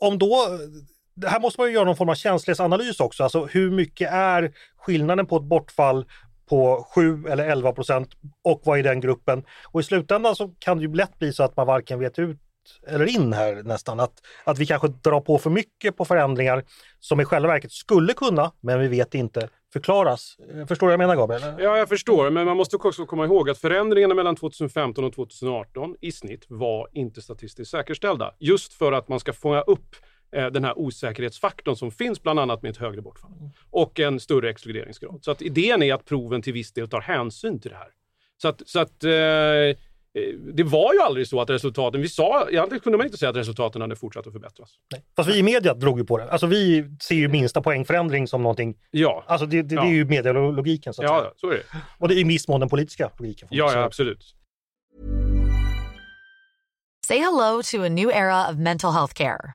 [0.01, 0.59] om då
[1.27, 5.27] här måste man ju göra någon form av känslighetsanalys också, alltså hur mycket är skillnaden
[5.27, 6.07] på ett bortfall
[6.49, 8.09] på 7 eller 11 procent
[8.45, 9.45] och vad är den gruppen?
[9.73, 12.39] Och i slutändan så kan det ju lätt bli så att man varken vet ut
[12.87, 14.01] eller in här nästan.
[14.01, 14.13] Att,
[14.45, 16.65] att vi kanske drar på för mycket på förändringar
[17.01, 20.37] som i själva verket skulle kunna, men vi vet inte, förklaras.
[20.69, 21.43] Förstår du vad jag menar Gabriel?
[21.59, 25.97] Ja, jag förstår, men man måste också komma ihåg att förändringarna mellan 2015 och 2018
[26.01, 28.35] i snitt var inte statistiskt säkerställda.
[28.39, 29.97] Just för att man ska fånga upp
[30.31, 33.31] den här osäkerhetsfaktorn som finns bland annat med ett högre bortfall
[33.71, 35.19] och en större exkluderingsgrad.
[35.23, 37.89] Så att idén är att proven till viss del tar hänsyn till det här.
[38.43, 39.77] Så att, så att eh, eh
[40.53, 43.37] det var ju aldrig så att resultaten, vi sa, egentligen kunde man inte säga att
[43.37, 44.71] resultaten hade fortsatt att förbättras.
[44.93, 45.05] Nej.
[45.17, 46.31] Fast vi i media drog ju på det.
[46.31, 49.25] Alltså vi ser ju minsta poängförändring som någonting, ja.
[49.27, 49.83] alltså det, det, ja.
[49.83, 51.33] det är ju medialogiken så att ja, säga.
[51.37, 51.65] så är det.
[51.99, 53.49] Och det är i viss mån den politiska logiken.
[53.51, 54.35] Ja, ja, absolut.
[57.07, 59.55] Say hello to a new era of mental health care.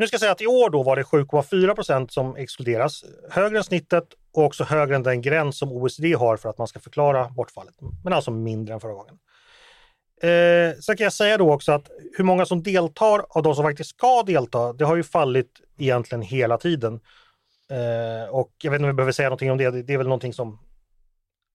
[0.00, 3.58] Nu ska jag säga att i år då var det 7,4 procent som exkluderas, högre
[3.58, 6.80] än snittet och också högre än den gräns som OECD har för att man ska
[6.80, 9.18] förklara bortfallet, men alltså mindre än förra gången.
[10.22, 13.64] Eh, sen kan jag säga då också att hur många som deltar av de som
[13.64, 17.00] faktiskt ska delta, det har ju fallit egentligen hela tiden.
[17.70, 20.06] Eh, och jag vet inte om vi behöver säga någonting om det, det är väl
[20.06, 20.58] någonting som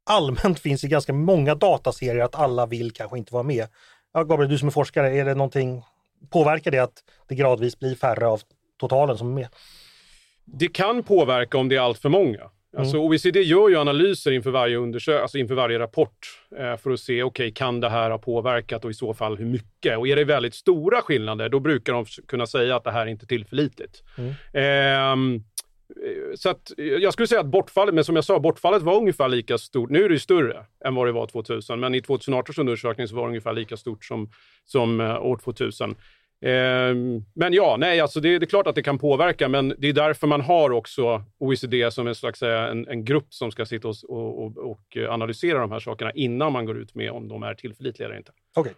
[0.10, 3.68] allmänt finns i ganska många dataserier att alla vill kanske inte vara med.
[4.14, 5.84] Ja, Gabriel, du som är forskare, är det någonting,
[6.30, 8.42] påverkar det att det gradvis blir färre av
[8.80, 9.48] totalen som är med?
[10.46, 12.50] Det kan påverka om det är allt för många.
[12.78, 13.08] Alltså Mm.
[13.08, 16.18] OECD gör ju analyser inför varje, undersö- alltså inför varje rapport
[16.58, 19.46] eh, för att se, okej, kan det här ha påverkat och i så fall hur
[19.46, 19.98] mycket?
[19.98, 23.06] Och är det väldigt stora skillnader, då brukar de kunna säga att det här är
[23.06, 24.04] inte tillförlitligt.
[24.18, 24.30] Mm.
[24.54, 25.42] Eh,
[25.90, 28.98] Eh, så att, eh, jag skulle säga att bortfallet, men som jag sa, bortfallet var
[28.98, 29.90] ungefär lika stort.
[29.90, 33.08] Nu är det ju större än vad det var 2000, men i 2018 års undersökning
[33.08, 34.30] så var det ungefär lika stort som,
[34.66, 35.96] som eh, år 2000.
[36.42, 39.88] Ehm, men ja, nej, alltså det, det är klart att det kan påverka, men det
[39.88, 43.66] är därför man har också OECD som en slags eh, en, en grupp som ska
[43.66, 47.44] sitta och, och, och, analysera de här sakerna innan man går ut med om de
[47.44, 48.32] är tillförlitliga eller inte.
[48.56, 48.74] Okej,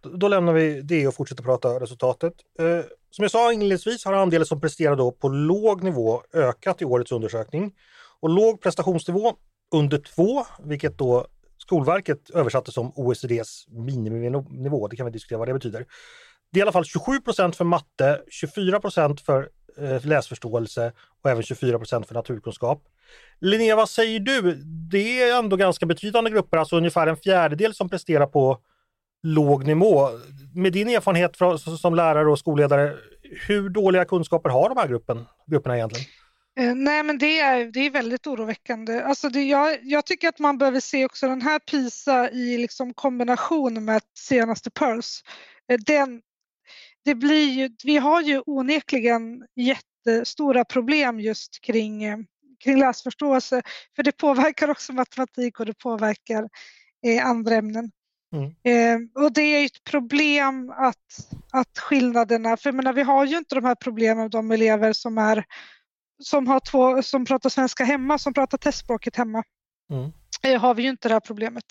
[0.00, 2.32] då, då lämnar vi det och fortsätter prata resultatet.
[2.58, 6.84] Eh, som jag sa inledningsvis har andelen som presterar då på låg nivå ökat i
[6.84, 7.72] årets undersökning.
[8.20, 9.32] Och låg prestationsnivå
[9.74, 11.26] under 2, vilket då
[11.58, 15.86] Skolverket översatte som OECDs miniminivå, det kan vi diskutera vad det betyder.
[16.52, 21.30] Det är i alla fall 27 procent för matte, 24 procent för eh, läsförståelse och
[21.30, 22.82] även 24 procent för naturkunskap.
[23.40, 24.54] Linnea, vad säger du?
[24.90, 28.58] Det är ändå ganska betydande grupper, alltså ungefär en fjärdedel som presterar på
[29.22, 30.08] låg nivå.
[30.54, 32.96] Med din erfarenhet från, som lärare och skolledare,
[33.46, 36.06] hur dåliga kunskaper har de här gruppen, grupperna egentligen?
[36.58, 39.00] Eh, nej, men det är, det är väldigt oroväckande.
[39.00, 42.94] Alltså det, jag, jag tycker att man behöver se också den här PISA i liksom
[42.94, 45.22] kombination med senaste PIRLS.
[45.68, 46.20] Eh, den,
[47.04, 52.18] det blir ju, vi har ju onekligen jättestora problem just kring, eh,
[52.64, 53.62] kring läsförståelse,
[53.96, 56.48] för det påverkar också matematik och det påverkar
[57.06, 57.90] eh, andra ämnen.
[58.34, 58.54] Mm.
[58.64, 63.24] Eh, och det är ju ett problem att, att skillnaderna, för jag menar, vi har
[63.24, 65.44] ju inte de här problemen med de elever som är
[66.22, 69.42] som, har två, som pratar svenska hemma, som pratar testspråket hemma,
[69.90, 70.12] Mm.
[70.42, 71.64] eh, har vi ju inte det här problemet.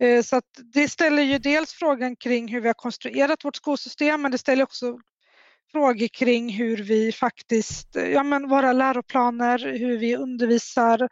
[0.00, 4.22] Eh, så att det ställer ju dels frågan kring hur vi har konstruerat vårt skolsystem,
[4.22, 4.98] men det ställer också
[5.72, 11.08] frågor kring hur vi faktiskt, eh, ja men våra läroplaner, hur vi undervisar.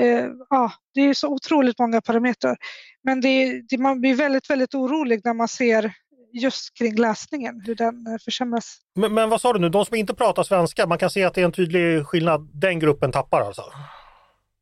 [0.00, 2.56] Eh, Ja, det är ju så otroligt många parametrar.
[3.04, 5.92] Men det, det, man blir väldigt, väldigt orolig när man ser
[6.32, 8.78] just kring läsningen, hur den eh, försämras.
[8.94, 11.34] Men, men vad sa du nu, de som inte pratar svenska, man kan se att
[11.34, 13.62] det är en tydlig skillnad, den gruppen tappar alltså?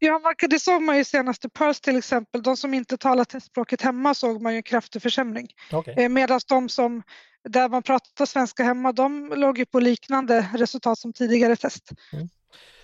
[0.05, 2.43] Ja, man, det såg man ju senast i PIRLS till exempel.
[2.43, 5.49] De som inte talar testspråket hemma såg man ju en kraftig försämring.
[5.73, 5.95] Okej.
[5.99, 7.03] Eh, Medan de som,
[7.49, 11.91] där man pratar svenska hemma, de låg ju på liknande resultat som tidigare test.
[12.13, 12.29] Mm.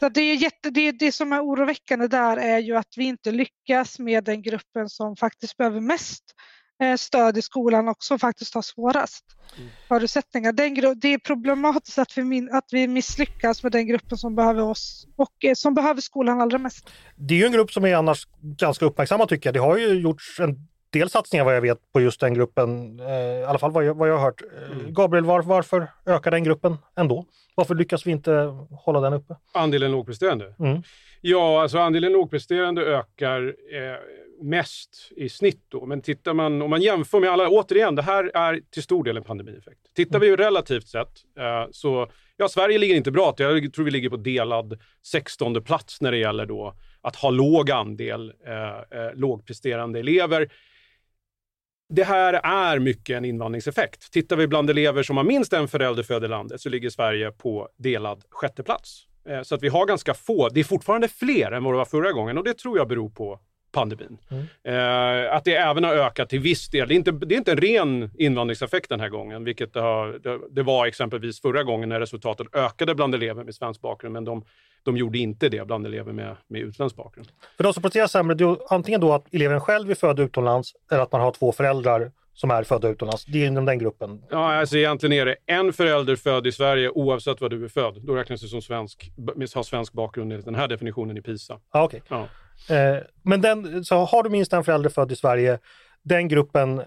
[0.00, 3.30] Så det, är jätte, det, det som är oroväckande där är ju att vi inte
[3.30, 6.24] lyckas med den gruppen som faktiskt behöver mest
[6.98, 9.24] stöd i skolan och som faktiskt har svårast
[9.88, 10.52] förutsättningar.
[10.52, 14.36] Den, gru- det är problematiskt att vi, min, att vi misslyckas med den gruppen som
[14.36, 16.90] behöver oss och eh, som behöver skolan allra mest.
[17.16, 19.54] Det är ju en grupp som är annars ganska uppmärksammad tycker jag.
[19.54, 23.06] Det har ju gjorts en del satsningar vad jag vet på just den gruppen, eh,
[23.14, 24.42] i alla fall vad jag, vad jag har hört.
[24.42, 27.24] Eh, Gabriel, var, varför ökar den gruppen ändå?
[27.54, 28.32] Varför lyckas vi inte
[28.70, 29.36] hålla den uppe?
[29.54, 30.54] Andelen lågpresterande?
[30.58, 30.82] Mm.
[31.20, 33.96] Ja, alltså andelen lågpresterande ökar eh,
[34.42, 35.86] mest i snitt då.
[35.86, 39.16] Men tittar man, om man jämför med alla, återigen, det här är till stor del
[39.16, 39.80] en pandemieffekt.
[39.94, 43.44] Tittar vi ju relativt sett eh, så, ja, Sverige ligger inte bra till.
[43.44, 47.70] Jag tror vi ligger på delad 16 plats när det gäller då att ha låg
[47.70, 50.52] andel eh, eh, lågpresterande elever.
[51.88, 54.12] Det här är mycket en invandringseffekt.
[54.12, 57.30] Tittar vi bland elever som har minst en förälder född i landet så ligger Sverige
[57.30, 59.06] på delad sjätte plats.
[59.28, 60.48] Eh, Så att vi har ganska få.
[60.48, 63.10] Det är fortfarande fler än vad det var förra gången och det tror jag beror
[63.10, 63.38] på
[63.72, 64.18] pandemin.
[64.64, 66.88] Eh, att det även har ökat till viss del.
[66.88, 70.06] Det är, inte, det är inte en ren invandringseffekt den här gången, vilket det, har,
[70.22, 74.24] det, det var exempelvis förra gången när resultaten ökade bland elever med svensk bakgrund, men
[74.24, 74.44] de,
[74.82, 77.28] de gjorde inte det bland elever med, med utländsk bakgrund.
[77.56, 80.72] För de som presterar sämre, det är antingen då att eleven själv är född utomlands
[80.90, 83.24] eller att man har två föräldrar som är födda utomlands.
[83.24, 84.22] Det är inom den gruppen.
[84.30, 88.00] Ja, alltså egentligen är det en förälder född i Sverige oavsett var du är född.
[88.06, 89.12] Då räknas du som svensk,
[89.54, 91.58] har svensk bakgrund enligt den här definitionen i PISA.
[91.72, 92.02] Ja, okej.
[92.08, 92.20] Ja.
[92.74, 95.58] Eh, men den, så har du minst en förälder född i Sverige,
[96.02, 96.84] den gruppen eh,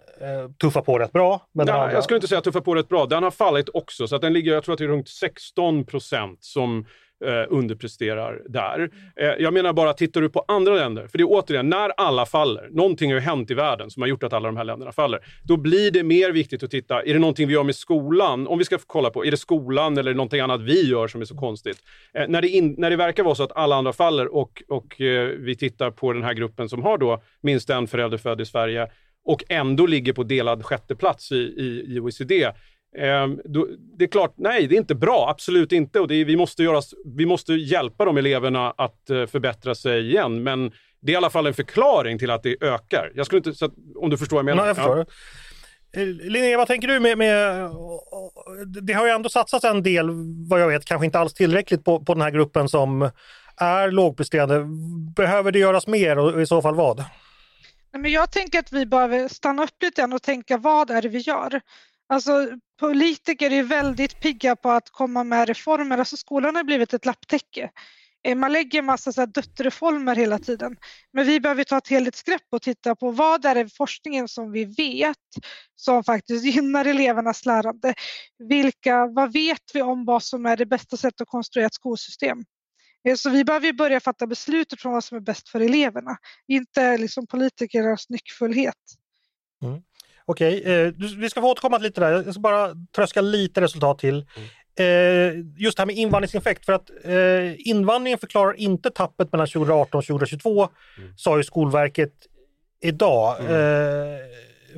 [0.61, 1.41] tuffar på rätt bra.
[1.53, 3.05] Men Ja, andra- jag skulle inte säga att tuffa på rätt bra.
[3.05, 5.85] Den har fallit också, så att den ligger, jag tror att det är runt 16
[5.85, 6.85] procent som
[7.25, 8.89] eh, underpresterar där.
[9.15, 12.25] Eh, jag menar bara, tittar du på andra länder, för det är återigen, när alla
[12.25, 14.91] faller, någonting har ju hänt i världen som har gjort att alla de här länderna
[14.91, 18.47] faller, då blir det mer viktigt att titta, är det någonting vi gör med skolan?
[18.47, 21.25] Om vi ska kolla på, är det skolan eller någonting annat vi gör som är
[21.25, 21.77] så konstigt?
[22.13, 25.01] Eh, när, det in, när det verkar vara så att alla andra faller och, och
[25.01, 28.45] eh, vi tittar på den här gruppen som har då minst en förälder född i
[28.45, 28.87] Sverige,
[29.25, 32.51] och ändå ligger på delad sjätteplats i, i, i OECD.
[32.97, 35.29] Ehm, då, det är klart, nej, det är inte bra.
[35.29, 35.99] Absolut inte.
[35.99, 40.09] Och det är, vi, måste göra, vi måste hjälpa de eleverna att eh, förbättra sig
[40.09, 40.43] igen.
[40.43, 43.11] Men det är i alla fall en förklaring till att det ökar.
[43.15, 44.63] Jag skulle inte, så att, om du förstår vad jag menar.
[44.63, 45.05] Ja, jag förstår.
[45.97, 47.69] Eh, Linnea, vad tänker du med, med...
[48.81, 50.09] Det har ju ändå satsats en del,
[50.49, 53.09] vad jag vet, kanske inte alls tillräckligt på, på den här gruppen som
[53.57, 54.65] är lågpresterande.
[55.15, 57.03] Behöver det göras mer och i så fall vad?
[57.97, 61.09] Men jag tänker att vi behöver stanna upp lite grann och tänka vad är det
[61.09, 61.61] vi gör?
[62.09, 62.31] Alltså
[62.83, 65.97] politiker är väldigt pigga på att komma med reformer.
[65.97, 67.69] Alltså skolan har blivit ett lapptäcke.
[68.23, 70.75] Eh, man lägger en massa så här döttreformer hela tiden.
[71.13, 74.65] Men vi behöver ta ett helhetsgrepp och titta på vad är det forskningen som vi
[74.65, 75.17] vet
[75.75, 77.93] som faktiskt gynnar elevernas lärande.
[78.49, 82.37] Vilka, vad vet vi om vad som är det bästa sättet att konstruera ett skolsystem?
[83.07, 86.17] Eh, så vi behöver börja fatta beslut utifrån vad som är bäst för eleverna,
[86.47, 88.75] inte liksom politikernas nyckfullhet.
[89.63, 89.81] Mm.
[90.25, 92.11] Okej, okay, eh, vi ska få återkomma lite där.
[92.11, 94.25] Jag ska bara tröska lite resultat till.
[94.35, 94.49] Mm.
[94.75, 99.97] Eh, just det här med invandringseffekt, för att eh, invandringen förklarar inte tappet mellan 2018
[99.97, 101.13] och 2022, mm.
[101.17, 102.13] sa ju Skolverket
[102.81, 103.35] idag.
[103.39, 103.51] Mm.
[103.51, 104.19] Eh,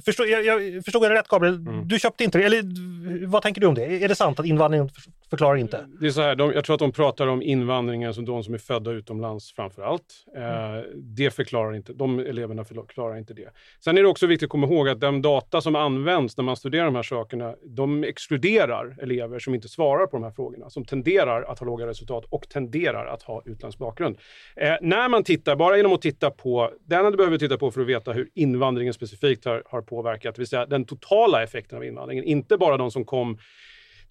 [0.05, 1.55] förstod, jag, jag, förstod jag det rätt Gabriel?
[1.55, 1.87] Mm.
[1.87, 4.03] Du köpte inte det, eller vad tänker du om det?
[4.03, 4.89] Är det sant att invandringen
[5.35, 5.85] förklarar inte?
[5.99, 8.53] Det är så här, de, jag tror att de pratar om invandringen som de som
[8.53, 10.25] är födda utomlands framför allt.
[10.35, 10.77] Mm.
[10.77, 13.49] Eh, det förklarar inte, de eleverna förklarar inte det.
[13.79, 16.55] Sen är det också viktigt att komma ihåg att den data som används när man
[16.55, 20.85] studerar de här sakerna, de exkluderar elever som inte svarar på de här frågorna, som
[20.85, 24.17] tenderar att ha låga resultat och tenderar att ha utländsk bakgrund.
[24.55, 27.71] Eh, när man tittar, bara genom att titta på, det enda du behöver titta på
[27.71, 31.77] för att veta hur invandringen specifikt har, har påverkat, det vill säga den totala effekten
[31.77, 33.37] av invandringen, inte bara de som kom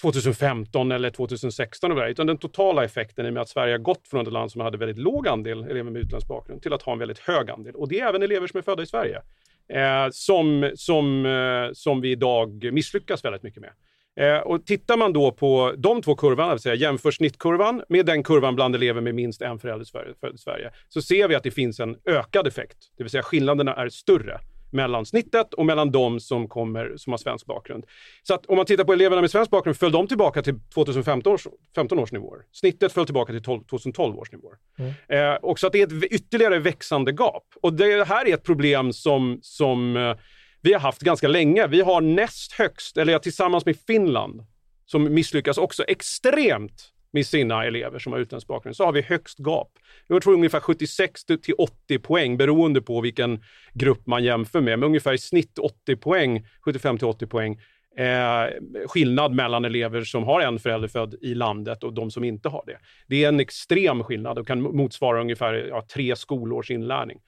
[0.02, 3.78] 2015 eller 2016 och där, utan den totala effekten i och med att Sverige har
[3.78, 6.82] gått från ett land som hade väldigt låg andel elever med utländsk bakgrund till att
[6.82, 7.74] ha en väldigt hög andel.
[7.74, 9.22] Och det är även elever som är födda i Sverige.
[9.68, 13.70] Eh, som, som, eh, som vi idag misslyckas väldigt mycket med.
[14.16, 18.06] Eh, och tittar man då på de två kurvorna, det vill säga jämför snittkurvan med
[18.06, 21.42] den kurvan bland elever med minst en förälder född i Sverige, så ser vi att
[21.42, 22.76] det finns en ökad effekt.
[22.96, 24.40] Det vill säga skillnaderna är större
[24.74, 27.84] mellan snittet och mellan de som, kommer, som har svensk bakgrund.
[28.22, 31.32] Så att om man tittar på eleverna med svensk bakgrund föll de tillbaka till 2015
[31.32, 32.42] års, 15 års nivåer.
[32.52, 34.56] Snittet föll tillbaka till 12, 2012 års nivåer.
[34.78, 34.92] Mm.
[35.08, 37.44] Eh, och så att det är ett ytterligare växande gap.
[37.62, 40.16] Och det här är ett problem som, som eh,
[40.60, 41.66] vi har haft ganska länge.
[41.66, 44.46] Vi har näst högst, eller ja, tillsammans med Finland,
[44.86, 49.38] som misslyckas också extremt med sina elever som har utländsk bakgrund, så har vi högst
[49.38, 49.68] gap.
[50.06, 54.86] Jag tror ungefär 76 till 80 poäng beroende på vilken grupp man jämför med, men
[54.86, 57.60] ungefär i snitt 80 poäng, 75 till 80 poäng
[57.96, 62.48] eh, skillnad mellan elever som har en förälder född i landet och de som inte
[62.48, 62.78] har det.
[63.06, 67.18] Det är en extrem skillnad och kan motsvara ungefär ja, tre skolårs inlärning.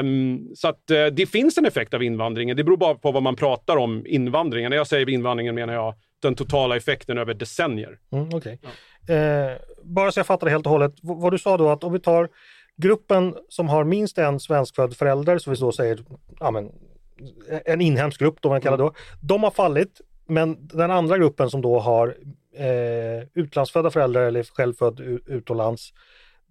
[0.00, 2.56] Um, så att uh, det finns en effekt av invandringen.
[2.56, 4.70] Det beror bara på vad man pratar om invandringen.
[4.70, 7.98] När jag säger invandringen menar jag den totala effekten över decennier.
[8.12, 8.58] Mm, okay.
[8.62, 8.68] ja.
[9.08, 11.84] Eh, bara så jag fattar det helt och hållet, v vad du sa då att
[11.84, 12.28] om vi tar
[12.76, 15.98] gruppen som har minst en svenskfödd förälder, så vi så säger
[16.40, 16.72] ja, men,
[17.64, 18.86] en inhemsk grupp, då man kallar mm.
[18.86, 20.00] då, de har fallit.
[20.26, 22.14] Men den andra gruppen som då har
[22.56, 25.92] eh, utlandsfödda föräldrar eller själv född utomlands,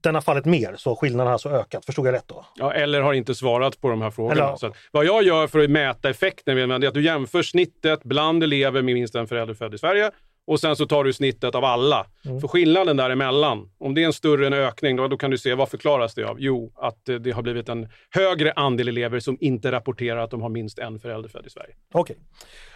[0.01, 1.85] den har fallit mer, så skillnaden har alltså ökat.
[1.85, 2.45] Förstod jag rätt då?
[2.55, 4.43] Ja, eller har inte svarat på de här frågorna.
[4.43, 4.55] Eller...
[4.55, 8.81] Så vad jag gör för att mäta effekten är att du jämför snittet bland elever
[8.81, 10.11] med minst en förälder född i Sverige
[10.47, 12.05] och sen så tar du snittet av alla.
[12.25, 12.41] Mm.
[12.41, 15.53] För skillnaden däremellan, om det är en större en ökning, då, då kan du se
[15.53, 16.35] vad förklaras det av?
[16.39, 20.49] Jo, att det, har blivit en högre andel elever som inte rapporterar att de har
[20.49, 21.75] minst en förälder född i Sverige.
[21.93, 22.15] Okej.
[22.15, 22.25] Okay.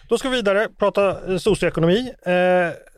[0.08, 2.12] Då ska vi vidare prata eh, socioekonomi.
[2.22, 2.32] Eh,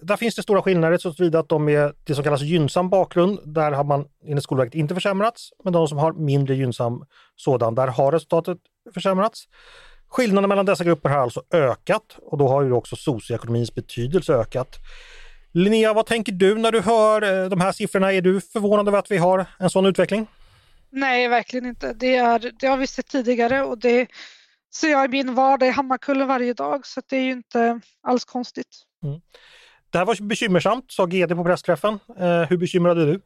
[0.03, 3.39] där finns det stora skillnader så tillvida att de är det som kallas gynnsam bakgrund.
[3.45, 5.51] Där har man enligt Skolverket inte försämrats.
[5.65, 7.05] Men de som har mindre gynnsam
[7.37, 8.59] sådan, där har resultatet
[8.95, 9.45] försämrats.
[10.17, 14.77] Skillnaden mellan dessa grupper har alltså ökat och då har ju också socioekonomins betydelse ökat.
[15.53, 18.13] Linnea, vad tänker du när du hör eh, de här siffrorna?
[18.13, 20.27] Är du förvånad över att vi har en sån utveckling?
[20.91, 21.93] Nej, verkligen inte.
[21.93, 24.07] Det, är, det har vi sett tidigare och det
[24.75, 28.25] ser jag i min vardag i Hammarkullen varje dag så det är ju inte alls
[28.25, 28.83] konstigt.
[29.05, 29.21] Mm.
[29.91, 31.99] Det här var bekymmersamt, sa GD på pressträffen.
[32.19, 33.21] Eh, hur bekymrad är du?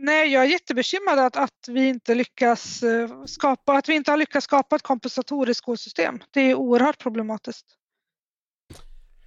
[0.00, 4.18] Nej, jag är jättebekymrad att, att vi inte lyckas eh, skapa, att vi inte har
[4.18, 6.18] lyckats skapa ett kompensatoriskt skolsystem.
[6.30, 7.66] Det är oerhört problematiskt.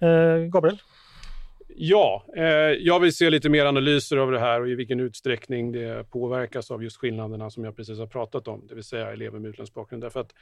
[0.00, 0.82] Eh, Gabriel?
[1.68, 2.44] Ja, eh,
[2.80, 6.70] jag vill se lite mer analyser av det här och i vilken utsträckning det påverkas
[6.70, 9.74] av just skillnaderna som jag precis har pratat om, det vill säga elever med utländsk
[9.74, 10.02] bakgrund.
[10.02, 10.32] Därför att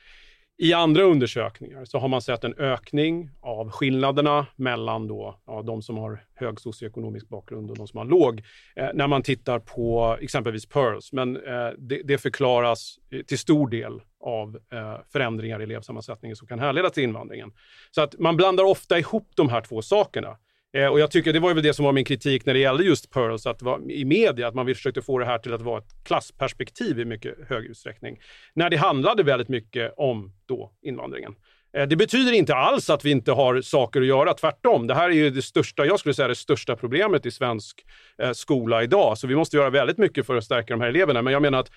[0.59, 5.83] i andra undersökningar så har man sett en ökning av skillnaderna mellan då, ja, de
[5.83, 8.43] som har hög socioekonomisk bakgrund och de som har låg,
[8.77, 11.13] eh, när man tittar på exempelvis PIRLS.
[11.13, 16.49] Men eh, det, det, förklaras eh, till stor del av eh, förändringar i elevsammansättningen som
[16.49, 17.53] kan härledas till invandringen.
[17.91, 20.37] Så att man blandar ofta ihop de här två sakerna.
[20.73, 22.85] Eh, och jag tycker det var väl det som var min kritik när det gällde
[22.85, 25.79] just Pearls, att var, i media, att man försökte få det här till att vara
[25.79, 28.21] ett klassperspektiv i mycket hög utsträckning.
[28.55, 31.35] När det handlade väldigt mycket om då invandringen.
[31.77, 34.87] Eh, det betyder inte alls att vi inte har saker att göra, tvärtom.
[34.87, 37.85] Det här är ju det största, jag skulle säga det största problemet i svensk
[38.23, 39.19] eh, skola idag.
[39.19, 41.23] Så vi måste göra väldigt mycket för att stärka de här eleverna.
[41.23, 41.71] Men jag menar att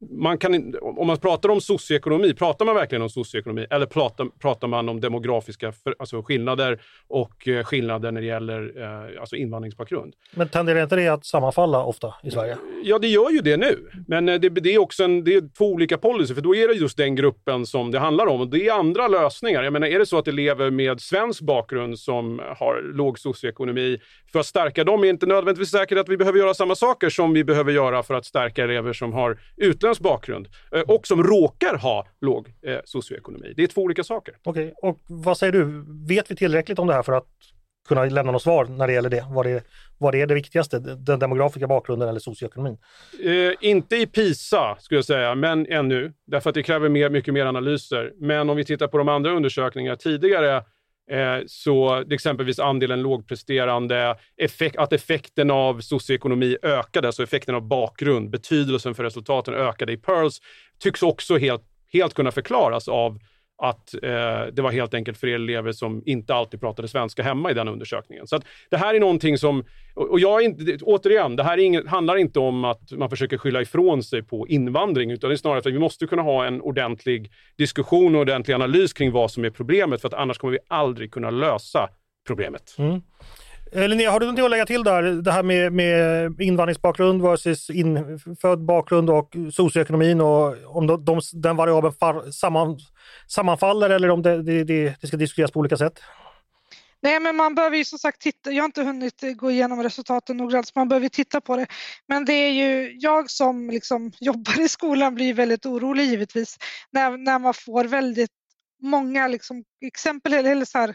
[0.00, 4.68] man kan, om man pratar om socioekonomi, pratar man verkligen om socioekonomi eller pratar, pratar
[4.68, 10.14] man om demografiska för, alltså skillnader och eh, skillnader när det gäller eh, alltså invandringsbakgrund?
[10.34, 12.56] Men tenderar inte det att sammanfalla ofta i Sverige?
[12.82, 13.90] Ja, det gör ju det nu.
[14.06, 16.68] Men eh, det, det, är också en, det är två olika policy, för då är
[16.68, 18.40] det just den gruppen som det handlar om.
[18.40, 19.62] Och det är andra lösningar.
[19.62, 23.98] Jag menar, är det så att elever med svensk bakgrund som har låg socioekonomi,
[24.32, 27.32] för att stärka dem är inte nödvändigtvis säkert att vi behöver göra samma saker som
[27.32, 31.76] vi behöver göra för att stärka elever som har utländsk bakgrund eh, och som råkar
[31.76, 33.52] ha låg eh, socioekonomi.
[33.56, 34.34] Det är två olika saker.
[34.44, 34.90] Okej, okay.
[34.90, 35.84] och vad säger du?
[36.08, 37.26] Vet vi tillräckligt om det här för att
[37.88, 39.26] kunna lämna något svar när det gäller det?
[39.30, 39.62] Vad är,
[39.98, 40.78] vad är det viktigaste?
[40.78, 42.78] Den demografiska bakgrunden eller socioekonomin?
[43.24, 46.12] Eh, inte i PISA skulle jag säga, men ännu.
[46.26, 48.12] Därför att det kräver mer, mycket mer analyser.
[48.16, 50.64] Men om vi tittar på de andra undersökningarna tidigare
[51.10, 58.30] Eh, så exempelvis andelen lågpresterande, effekt, att effekten av socioekonomi ökade, alltså effekten av bakgrund,
[58.30, 60.38] betydelsen för resultaten ökade i PEARLS,
[60.78, 63.18] tycks också helt, helt kunna förklaras av
[63.58, 67.54] att eh, det var helt enkelt för elever som inte alltid pratade svenska hemma i
[67.54, 68.26] den undersökningen.
[68.26, 68.40] Så
[68.70, 72.38] det här är någonting som, och jag är inte, återigen, det här inget, handlar inte
[72.38, 75.78] om att man försöker skylla ifrån sig på invandring, utan det är snarare att vi
[75.78, 80.08] måste kunna ha en ordentlig diskussion och ordentlig analys kring vad som är problemet, för
[80.08, 81.88] att annars kommer vi aldrig kunna lösa
[82.26, 82.74] problemet.
[82.78, 83.00] Mm.
[83.72, 85.02] Eh, Linnea, har du någonting att lägga till där?
[85.02, 91.56] Det här med, med invandringsbakgrund versus infödd bakgrund och socioekonomin och om de, de, den
[91.56, 92.78] variabeln far, samman,
[93.26, 96.00] sammanfaller eller om det, det, det, det ska diskuteras på olika sätt?
[97.00, 98.50] Nej, men man behöver ju som sagt titta.
[98.50, 101.66] Jag har inte hunnit gå igenom resultaten noggrant, så man behöver titta på det.
[102.06, 106.56] Men det är ju jag som liksom jobbar i skolan blir väldigt orolig givetvis
[106.90, 108.30] när, när man får väldigt
[108.82, 110.94] många liksom, exempel eller så här,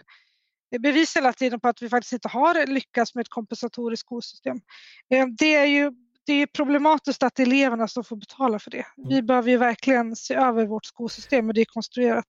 [0.79, 4.61] bevis hela tiden på att vi faktiskt inte har lyckats med ett kompensatoriskt skolsystem.
[5.09, 5.91] Eh, det är ju
[6.25, 8.85] det är problematiskt att eleverna som får betala för det.
[8.97, 9.25] Vi mm.
[9.25, 12.25] behöver ju verkligen se över vårt skolsystem och det är konstruerat.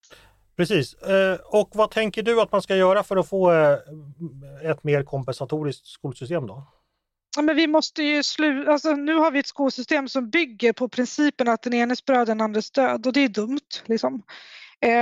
[0.56, 0.94] Precis.
[0.94, 3.78] Eh, och vad tänker du att man ska göra för att få eh,
[4.70, 6.66] ett mer kompensatoriskt skolsystem då?
[7.36, 10.88] Ja, men vi måste ju sluta, alltså, nu har vi ett skolsystem som bygger på
[10.88, 13.82] principen att den enes bröd den andres död och det är dumt.
[13.86, 14.22] Liksom.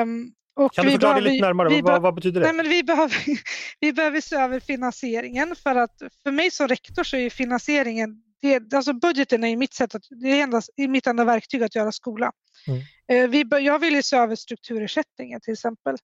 [0.03, 1.69] Um, och kan du förklara det lite närmare?
[1.69, 2.47] Vi vad, vad, betyder det?
[2.47, 3.17] Nej, men vi, behöver,
[3.81, 8.75] vi behöver se över finansieringen för att för mig som rektor så är finansieringen det,
[8.75, 12.33] alltså budgeten är mitt sätt att, det är endast, mitt enda verktyg att göra skola.
[12.67, 12.81] Mm.
[13.09, 15.95] Eh, vi, jag vill se över strukturersättningen till exempel.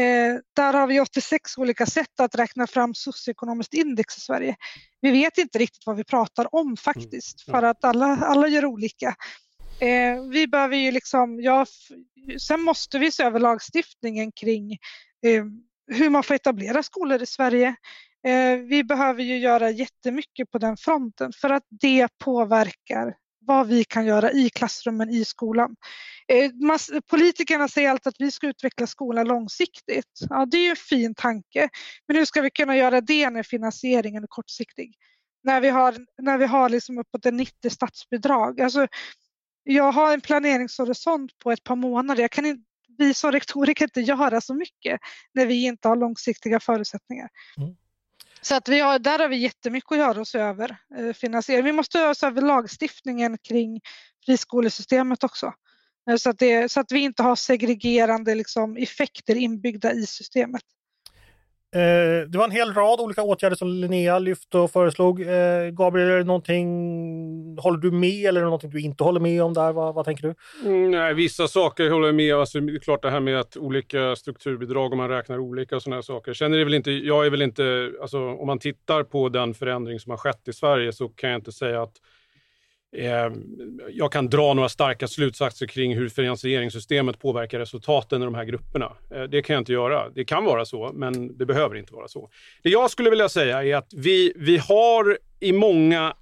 [0.00, 4.56] Eh, där har vi 86 olika sätt att räkna fram socioekonomiskt index i Sverige.
[5.00, 7.60] Vi vet inte riktigt vad vi pratar om faktiskt mm.
[7.60, 9.14] för att alla, alla gör olika.
[9.80, 11.66] Eh, vi behöver ju liksom, ja,
[12.40, 14.72] sen måste vi se över lagstiftningen kring
[15.26, 15.44] eh,
[15.86, 17.76] hur man får etablera skolor i Sverige.
[18.26, 23.14] Eh, vi behöver ju göra jättemycket på den fronten för att det påverkar
[23.46, 25.76] vad vi kan göra i klassrummen i skolan.
[26.28, 26.50] Eh,
[27.10, 30.20] politikerna säger alltid att vi ska utveckla skolan långsiktigt.
[30.30, 31.68] Ja, det är ju en fin tanke,
[32.08, 34.94] men hur ska vi kunna göra det när finansieringen är kortsiktig?
[35.42, 38.60] När vi har, när vi har liksom uppåt 90 statsbidrag.
[38.60, 38.86] Alltså,
[39.64, 42.22] jag har en planeringshorisont på ett par månader.
[42.22, 42.64] Jag kan inte,
[42.98, 45.00] vi som rektorer kan inte göra så mycket
[45.34, 47.28] när vi inte har långsiktiga förutsättningar.
[47.56, 47.76] Mm.
[48.40, 51.64] Så att vi har, där har vi jättemycket att göra oss över eh, finansiering.
[51.64, 53.80] Vi måste göra oss över lagstiftningen kring
[54.26, 55.52] friskolesystemet också.
[56.10, 60.62] Eh, så att, det, så att vi inte har segregerande liksom, effekter inbyggda i systemet.
[61.74, 65.20] Eh, det var en hel rad olika åtgärder som Linnea lyfte och föreslog.
[65.20, 66.68] Eh, Gabriel, är det någonting,
[67.58, 69.72] håller du med eller är det någonting du inte håller med om där?
[69.72, 70.34] Vad, vad tänker du?
[70.68, 72.40] Mm, nej, vissa saker håller jag med om.
[72.40, 75.82] Alltså, det är klart det här med att olika strukturbidrag, om man räknar olika och
[75.82, 76.34] sådana saker.
[76.34, 79.54] Sen är det väl inte, jag är väl inte, alltså, om man tittar på den
[79.54, 81.94] förändring som har skett i Sverige så kan jag inte säga att
[82.96, 88.44] Ehm, jag kan dra några starka slutsatser kring hur finansieringssystemet påverkar resultaten i de här
[88.44, 88.92] grupperna.
[89.10, 90.10] Eh, det kan jag inte göra.
[90.10, 92.30] Det kan vara så, men det behöver inte vara så.
[92.62, 96.14] Det jag skulle vilja säga är att vi, vi har i många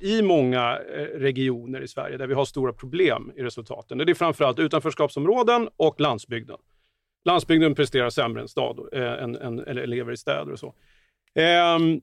[0.00, 3.98] i många eh, regioner i Sverige där vi har stora problem i resultaten.
[3.98, 6.56] Det är framförallt utanförskapsområden och landsbygden.
[7.24, 10.74] Landsbygden presterar sämre än, stad, eh, än, än, än elever i städer och så.
[11.76, 12.00] Um,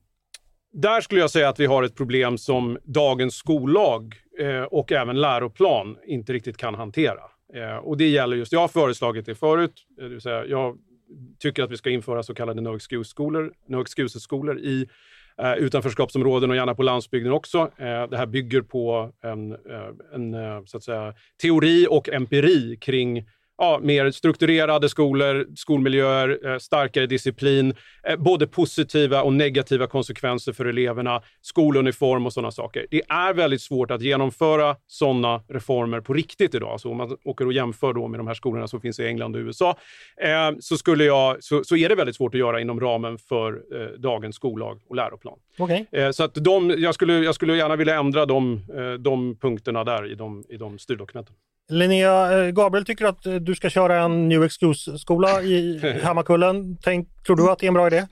[0.74, 5.22] där skulle jag säga att vi har ett problem som dagens skollag eh, och även
[5.22, 7.22] läroplan inte riktigt kan hantera.
[7.54, 10.78] Eh, och det gäller just, jag har föreslagit det förut, eh, det vill säga jag
[11.40, 14.20] tycker att vi ska införa så kallade no excuse-skolor no excuse
[14.60, 14.88] i
[15.38, 17.58] eh, utanförskapsområden och gärna på landsbygden också.
[17.78, 19.58] Eh, det här bygger på en, eh,
[20.14, 23.26] en eh, så att säga, teori och empiri kring
[23.64, 27.76] ja, mer strukturerade skolor, skolmiljöer, starkare disciplin,
[28.18, 32.86] både positiva och negativa konsekvenser för eleverna, skoluniform och sådana saker.
[32.91, 36.80] Det är väldigt svårt att genomföra sådana reformer på riktigt idag.
[36.80, 39.36] Så om man åker och jämför då med de här skolorna som finns i England
[39.36, 39.78] och USA,
[40.59, 43.61] så, skulle jag, så, så är det väldigt svårt att göra inom ramen för
[43.97, 45.38] dagens skollag och läroplan.
[45.57, 45.86] Okay.
[46.14, 48.61] Så att de, jag, skulle, jag skulle gärna vilja ändra de,
[48.99, 51.36] de punkterna där i de, i de styrdokumenten.
[51.70, 56.78] Linnea, Gabriel tycker att du ska köra en New Excuse-skola i Hammarkullen.
[56.82, 58.07] Tänk, tror du att det är en bra idé?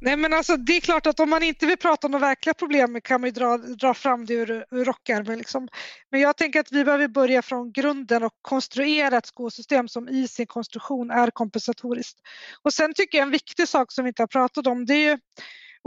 [0.00, 2.54] Nej men alltså det är klart att om man inte vill prata om de verkliga
[2.54, 5.38] problemen kan man ju dra, dra fram det ur, ur rockärmen.
[5.38, 5.68] Liksom.
[6.10, 10.28] Men jag tänker att vi behöver börja från grunden och konstruera ett skolsystem som i
[10.28, 12.18] sin konstruktion är kompensatoriskt.
[12.62, 15.10] Och sen tycker jag en viktig sak som vi inte har pratat om det är
[15.10, 15.18] ju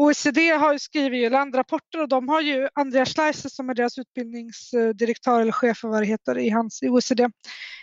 [0.02, 5.52] OECD har skrivit landrapporter och de har ju Andreas Schleicher som är deras utbildningsdirektör eller
[5.52, 7.24] chef för vad det heter i, hans, i OECD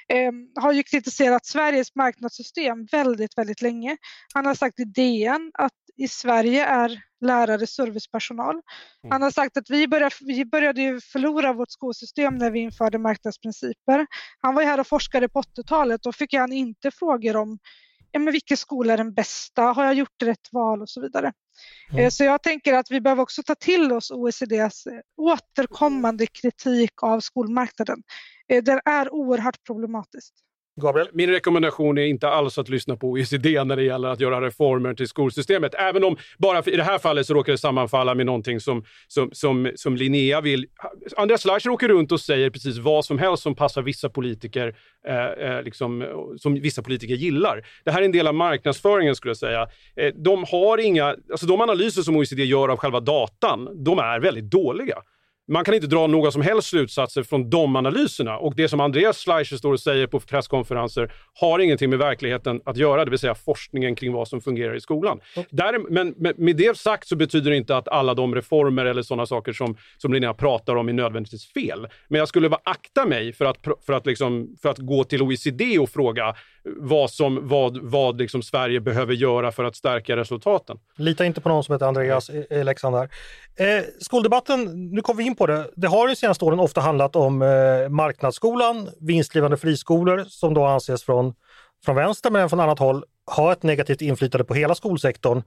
[0.09, 3.97] eh, har ju kritiserat Sveriges marknadssystem väldigt, väldigt länge.
[4.35, 8.55] Han har sagt i DN att i Sverige är lärare servicepersonal.
[8.55, 8.62] Mm.
[9.11, 14.07] Han har sagt att vi började, vi började förlora vårt skolsystem när vi införde marknadsprinciper.
[14.41, 17.59] Han var ju här och forskade på 80-talet och fick han inte frågor om
[18.12, 21.32] ja, men vilken skola är den bästa, har jag gjort rätt val och så vidare.
[21.92, 22.11] Mm.
[22.11, 24.84] Så jag tänker att vi behöver också ta till oss OECDs
[25.16, 28.02] återkommande kritik av skolmarknaden.
[28.62, 30.34] Den är oerhört problematisk.
[30.81, 31.09] Gabriel?
[31.12, 34.95] Min rekommendation är inte alls att lyssna på OECD när det gäller att göra reformer
[34.95, 35.74] till skolsystemet.
[35.74, 38.85] Även om, bara för, i det här fallet så råkar det sammanfalla med någonting som,
[39.09, 40.66] som, som, som Linnea vill.
[41.16, 44.76] Andreas Schleicher åker runt och säger precis vad som helst som passar vissa politiker,
[45.09, 46.05] eh, eh, liksom,
[46.37, 47.66] som vissa politiker gillar.
[47.85, 49.68] Det här är en del av marknadsföringen skulle jag säga.
[49.97, 54.20] Eh, de har inga, alltså de analyser som OECD gör av själva datan, de är
[54.20, 55.03] väldigt dåliga
[55.49, 58.38] man kan inte dra några som helst slutsatser från de analyserna.
[58.38, 62.76] Och det som Andreas Schleicher står och säger på presskonferenser har ingenting med verkligheten att
[62.76, 65.20] göra, det vill säga forskningen kring vad som fungerar i skolan.
[65.36, 65.49] Mm.
[65.51, 69.26] Där, men med det sagt så betyder det inte att alla de reformer eller sådana
[69.26, 71.86] saker som, som Linnea pratar om är nödvändigtvis fel.
[72.09, 75.22] Men jag skulle bara akta mig för att, för att, liksom, för att gå till
[75.22, 76.34] OECD och fråga
[76.77, 80.79] vad, som, vad, vad liksom Sverige behöver göra för att stärka resultaten.
[80.97, 83.09] Lita inte på någon som heter Andreas i, i Leksand här.
[83.57, 87.16] Eh, skoldebatten, nu kommer vi in på det, det har de senaste åren ofta handlat
[87.16, 91.35] om eh, marknadsskolan, vinstdrivande friskolor som då anses från,
[91.85, 93.05] från vänster men även från annat håll
[93.37, 95.43] ha ett negativt inflytande på hela skolsektorn.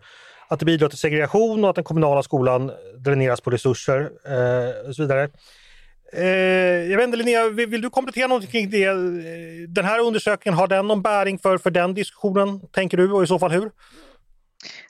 [0.48, 4.96] Att det bidrar till segregation och att den kommunala skolan dräneras på resurser eh, och
[4.96, 5.30] så vidare.
[6.14, 6.26] Eh,
[6.92, 8.84] jag vet inte Linnea, vill, vill, du komplettera något kring det?
[8.84, 8.96] Eh,
[9.68, 13.28] den här undersökningen, har den någon bäring för, för den diskussionen, tänker du, och i
[13.28, 13.72] så fall hur?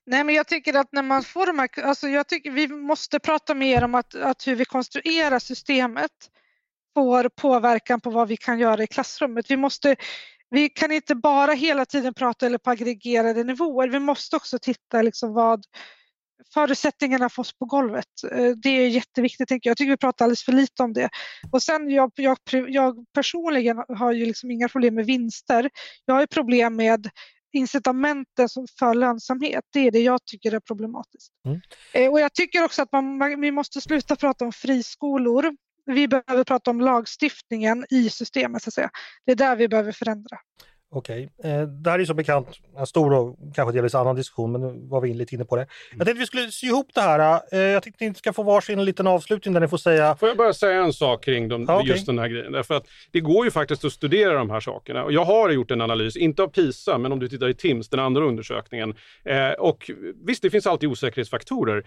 [0.06, 3.20] Nej, men jag tycker att när man får de här, alltså jag tycker vi måste
[3.20, 6.12] prata mer om att, att hur vi konstruerar systemet
[6.94, 9.52] får påverkan på vad vi kan göra i klassrummet.
[9.52, 9.96] Vi, måste,
[10.50, 13.88] vi kan inte bara hela tiden prata eller på aggregerade nivåer.
[13.88, 15.66] Vi måste också titta liksom vad
[16.54, 18.06] förutsättningarna för oss på golvet.
[18.32, 19.50] Eh, det är jätteviktigt.
[19.50, 19.72] Tänker jag.
[19.72, 21.10] jag tycker vi pratar alldeles för lite om det.
[21.52, 22.38] Och sen jag, jag,
[22.68, 25.70] jag personligen har ju liksom inga problem med vinster.
[26.06, 27.10] Jag har problem med
[27.54, 28.48] incitamenten
[28.80, 29.64] för lönsamhet.
[29.74, 31.32] Det är det jag tycker är problematiskt.
[31.46, 31.62] Mm.
[31.94, 35.56] Eh, och jag tycker också att man, vi måste sluta prata om friskolor.
[35.86, 38.64] Vi behöver prata om lagstiftningen i systemet.
[38.64, 38.90] Så att säga.
[39.26, 40.38] Det är där vi behöver förändra.
[40.94, 41.52] Okej, okay.
[41.52, 44.88] eh, det här är som bekant en stor och kanske delvis annan diskussion, men nu
[44.90, 45.68] var vi lite inne på det.
[45.98, 47.42] Jag tänkte vi skulle sy ihop det här.
[47.52, 50.16] Eh, jag tänkte ni ska få varsin liten avslutning där ni får säga...
[50.16, 51.88] Får jag bara säga en sak kring de, okay.
[51.88, 52.52] just den här grejen?
[52.52, 55.04] Därför att det går ju faktiskt att studera de här sakerna.
[55.04, 57.90] Och jag har gjort en analys, inte av PISA, men om du tittar i TIMS,
[57.90, 58.96] den andra undersökningen.
[59.26, 59.92] Eh, och
[60.26, 61.84] visst, det finns alltid osäkerhetsfaktorer.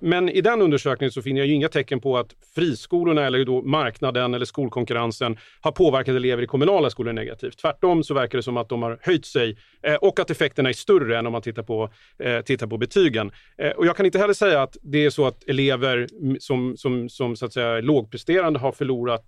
[0.00, 3.62] Men i den undersökningen så finner jag ju inga tecken på att friskolorna eller då
[3.62, 7.58] marknaden eller skolkonkurrensen har påverkat elever i kommunala skolor negativt.
[7.58, 10.72] Tvärtom så verkar det som att de har höjt sig eh, och att effekterna är
[10.72, 13.30] större än om man tittar på, eh, tittar på betygen.
[13.58, 16.06] Eh, och jag kan inte heller säga att det är så att elever
[16.40, 19.24] som, som, som så att säga, lågpresterande har förlorat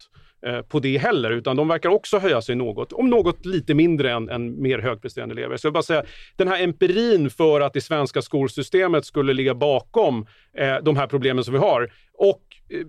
[0.47, 4.13] eh, på det heller, utan de verkar också höja sig något, om något lite mindre
[4.13, 5.57] än, än mer högpresterande elever.
[5.57, 6.05] Så jag bara säga,
[6.37, 11.45] den här empirin för att det svenska skolsystemet skulle ligga bakom eh, de här problemen
[11.45, 12.87] som vi har och eh,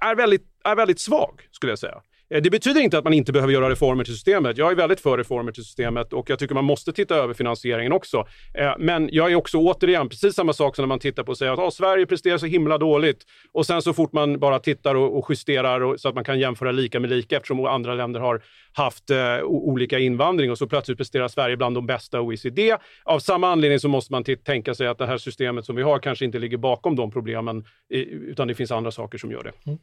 [0.00, 2.02] är väldigt, är väldigt svag, skulle jag säga.
[2.30, 4.58] Eh, det betyder inte att man inte behöver göra reformer till systemet.
[4.58, 7.92] Jag är väldigt för reformer till systemet och jag tycker man måste titta över finansieringen
[7.92, 8.26] också.
[8.54, 11.38] Eh, men jag är också återigen precis samma sak som när man tittar på och
[11.38, 14.94] säger att oh, Sverige presterar så himla dåligt och sen så fort man bara tittar
[14.94, 18.20] och, och justerar och, så att man kan jämföra lika med lika eftersom andra länder
[18.20, 22.76] har haft eh, olika invandring och så plötsligt presterar Sverige bland de bästa OECD.
[23.04, 25.98] Av samma anledning så måste man tänka sig att det här systemet som vi har
[25.98, 29.52] kanske inte ligger bakom de problemen utan det finns andra saker som gör det.
[29.66, 29.78] Mm.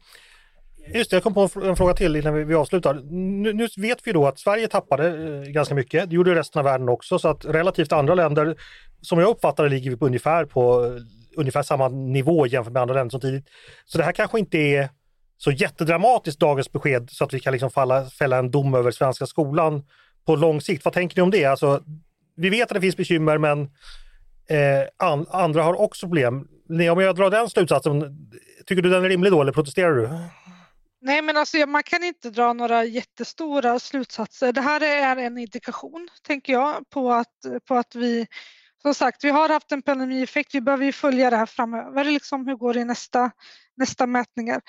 [0.94, 2.94] Just det, jag kom på en fråga till innan vi, vi avslutar.
[3.12, 6.10] Nu, nu, vet vi då att Sverige tappade eh, ganska mycket.
[6.10, 8.56] Det gjorde resten av världen också, så att relativt andra länder,
[9.02, 10.92] som jag uppfattar det, ligger vi på ungefär på eh,
[11.38, 13.46] ungefär samma nivå jämfört med andra länder som tidigt.
[13.86, 14.90] Så det här kanske inte är
[15.38, 19.26] så jättedramatiskt dagens besked så att vi kan liksom falla, fälla en dom över svenska
[19.26, 19.84] skolan
[20.26, 20.86] på lång sikt.
[20.86, 21.46] Vad tänker ni om det?
[21.46, 21.82] Alltså,
[22.36, 23.62] vi vet att det finns bekymmer men
[24.50, 26.48] eh, an, andra har också problem.
[26.70, 28.18] Om jag drar den slutsatsen,
[28.66, 30.10] tycker du den är rimlig då eller protesterar du?
[31.06, 34.53] Nej, men alltså, man kan inte dra några jättestora slutsatser.
[34.53, 37.36] Det här är en indikation, tänker jag, på att,
[37.68, 38.28] på att vi
[38.82, 40.56] som sagt, vi har haft en pandemieffekt.
[40.56, 42.03] Vi behöver ju följa det här framöver.
[42.03, 43.32] Liksom, hur går det i nästa,
[43.78, 44.62] nästa mätningar?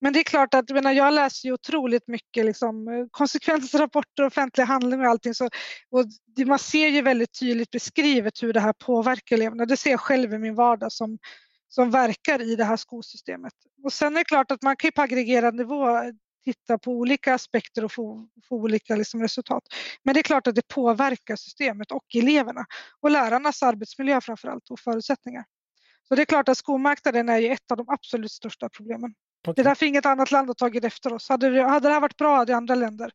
[0.00, 4.66] Men det är klart att jag, menar, jag läser ju otroligt mycket liksom, konsekvensrapporter, offentliga
[4.66, 5.34] handlingar och allting.
[5.34, 5.44] Så,
[5.90, 6.06] och
[6.46, 9.66] man ser ju väldigt tydligt beskrivet hur det här påverkar eleverna.
[9.66, 11.18] Det ser jag själv i min vardag som,
[11.74, 13.52] som verkar i det här skolsystemet.
[13.84, 16.12] Och sen är det klart att man kan på aggregerad nivå
[16.44, 19.62] titta på olika aspekter och få, få olika liksom resultat.
[20.02, 22.66] Men det är klart att det påverkar systemet och eleverna
[23.00, 25.44] och lärarnas arbetsmiljö framför allt och förutsättningar.
[26.08, 29.14] Så det är klart att skolmarknaden är ju ett av de absolut största problemen.
[29.42, 29.54] Okay.
[29.54, 31.28] Det är därför inget annat land har tagit efter oss.
[31.28, 33.10] Hade det, hade det här varit bra hade andra länder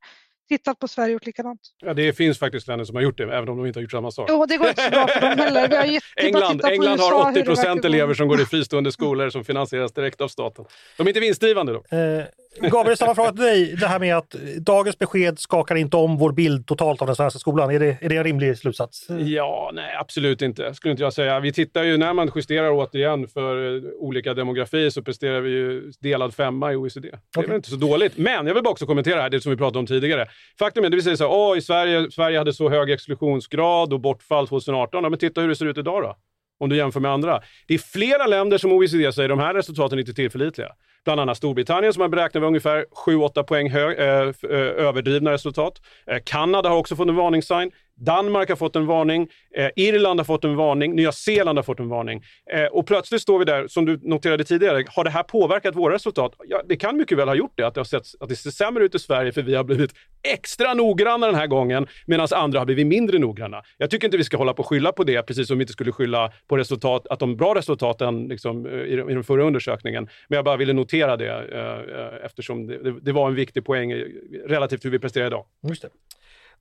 [0.50, 1.60] tittat på Sverige och gjort likadant.
[1.82, 3.92] Ja, det finns faktiskt länder som har gjort det, även om de inte har gjort
[3.92, 4.30] samma sak.
[4.30, 5.68] Jo, det går inte så bra för dem heller.
[5.68, 9.44] Vi har gett, England England har 80 procent elever som går i fristående skolor som
[9.44, 10.66] finansieras direkt av staten.
[10.98, 11.98] De är inte vinstdrivande då.
[11.98, 12.26] Eh,
[12.58, 13.76] Gabriel, samma fråga till dig.
[13.80, 17.40] Det här med att dagens besked skakar inte om vår bild totalt av den svenska
[17.40, 17.72] skolan.
[17.72, 19.08] Är det, är det en rimlig slutsats?
[19.20, 21.40] Ja, nej absolut inte, skulle inte jag säga.
[21.40, 25.92] Vi tittar ju, när man justerar återigen för eh, olika demografier så presterar vi ju
[26.00, 27.10] delad femma i OECD.
[27.34, 28.18] Det är väl inte så dåligt.
[28.18, 30.28] Men jag vill bara också kommentera här, det som vi pratade om tidigare.
[30.60, 34.00] Faktum är, det vi säger så här, i Sverige, Sverige hade så hög exklusionsgrad och
[34.00, 35.04] bortfall 2018.
[35.04, 36.16] Ja, men titta hur det ser ut idag då
[36.60, 37.42] om du jämför med andra.
[37.68, 40.72] Det är flera länder som OECD säger de här resultaten är inte tillförlitliga.
[41.06, 45.82] Bland annat Storbritannien som har beräknat ungefär 7-8 poäng hög, eh, eh, överdrivna resultat.
[46.08, 47.72] Eh, Kanada har också fått en varningssign.
[48.00, 51.80] Danmark har fått en varning, eh, Irland har fått en varning, Nya Zeeland har fått
[51.80, 52.24] en varning.
[52.54, 55.94] Eh, och plötsligt står vi där, som du noterade tidigare, har det här påverkat våra
[55.94, 56.34] resultat?
[56.48, 58.52] Ja, det kan mycket väl ha gjort det, att det, har sett, att det ser
[58.52, 59.92] sämre ut i Sverige för vi har blivit
[60.24, 63.62] extra noggranna den här gången medan andra har blivit mindre noggranna.
[63.78, 65.74] Jag tycker inte vi ska hålla på och skylla på det, precis som vi inte
[65.74, 70.10] skulle skylla på resultat, att de bra resultaten liksom, eh, i, i den förra undersökningen.
[70.28, 73.66] Men jag bara ville notera det eh, eh eftersom eftersom det, det, var en viktig
[73.66, 74.06] poäng eh,
[74.48, 75.46] relativt hur vi presterar idag.
[75.68, 75.90] Just det.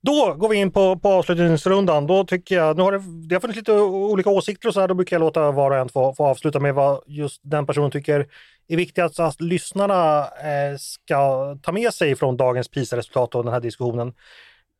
[0.01, 2.07] Då går vi in på, på avslutningsrundan.
[2.07, 4.87] Då tycker jag, nu har det, det har funnits lite olika åsikter och så här,
[4.87, 7.91] då brukar jag låta var och en få, få avsluta med vad just den personen
[7.91, 8.27] tycker
[8.67, 13.59] är viktigast att lyssnarna eh, ska ta med sig från dagens PISA-resultat och den här
[13.59, 14.13] diskussionen.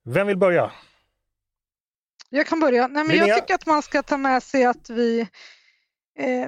[0.05, 0.72] Vem vill börja?
[2.30, 2.88] Jag kan börja.
[2.88, 5.20] Nej, men jag tycker att man ska ta med sig att vi
[6.20, 6.47] eh,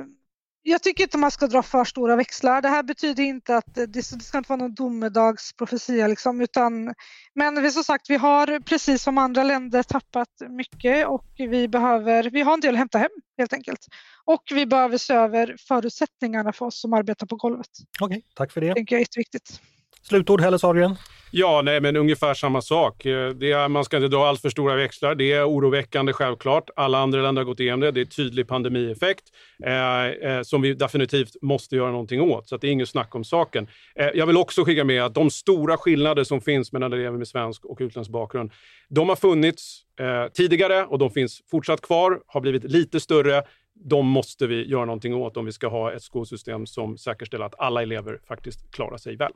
[0.64, 2.62] jag tycker inte man ska dra för stora växlar.
[2.62, 6.94] Det här betyder inte att det, det ska inte vara någon domedagsprofetia liksom, utan
[7.34, 12.30] men vi, som sagt, vi har precis som andra länder tappat mycket och vi behöver,
[12.30, 13.88] vi har en del att hämta hem helt enkelt.
[14.26, 17.68] Och vi behöver se över förutsättningarna för oss som arbetar på golvet.
[18.00, 18.68] Okej, okay, tack för det.
[18.68, 19.62] Det tänker jag är jätteviktigt.
[20.02, 20.96] Slutord Helle Sahlgren?
[21.34, 23.06] Ja, nej, men ungefär samma sak.
[23.06, 25.16] Eh, det är, man ska inte dra allt för stora växlar.
[25.16, 26.70] Det är oroväckande självklart.
[26.76, 27.92] Alla andra länder har gått igenom det.
[27.92, 29.24] Det är tydlig pandemieffekt
[29.66, 32.50] eh, eh, som vi definitivt måste göra någonting åt.
[32.50, 33.68] Så det är inget snack om saken.
[33.96, 37.28] Eh, jag vill också skicka med att de stora skillnader som finns mellan elever med
[37.28, 38.52] svensk och utländsk bakgrund,
[38.90, 43.44] de har funnits eh, tidigare och de finns fortsatt kvar, har blivit lite större
[43.84, 47.60] de måste vi göra någonting åt om vi ska ha ett skolsystem som säkerställer att
[47.60, 49.32] alla elever faktiskt klarar sig väl.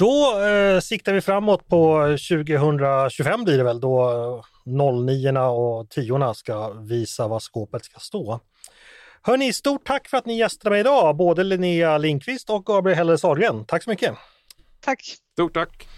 [0.00, 6.70] Då eh, siktar vi framåt på 2025 blir det väl då 09 och 10 ska
[6.70, 8.40] visa vad skåpet ska stå.
[9.22, 13.16] Hörni, stort tack för att ni gästade mig idag, både Linnea Linkvist och Gabriel Heller
[13.16, 13.64] Sahlgren.
[13.64, 14.14] Tack så mycket!
[14.80, 15.02] Tack!
[15.32, 15.88] Stort tack!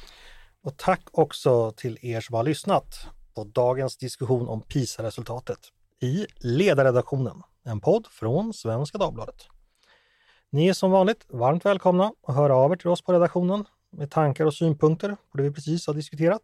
[0.65, 5.59] Och tack också till er som har lyssnat på dagens diskussion om PISA-resultatet
[6.01, 9.47] i Ledarredaktionen, en podd från Svenska Dagbladet.
[10.51, 14.11] Ni är som vanligt varmt välkomna att höra av er till oss på redaktionen med
[14.11, 16.43] tankar och synpunkter på det vi precis har diskuterat.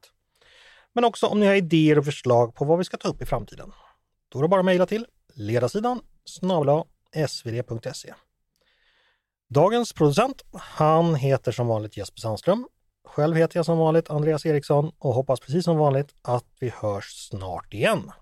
[0.93, 3.27] Men också om ni har idéer och förslag på vad vi ska ta upp i
[3.27, 3.73] framtiden.
[4.29, 6.85] Då är det bara att mejla till ledarsidan snabla
[7.29, 8.15] svd.se.
[9.49, 12.69] Dagens producent, han heter som vanligt Jesper Sandström.
[13.05, 17.29] Själv heter jag som vanligt Andreas Eriksson och hoppas precis som vanligt att vi hörs
[17.29, 18.13] snart igen.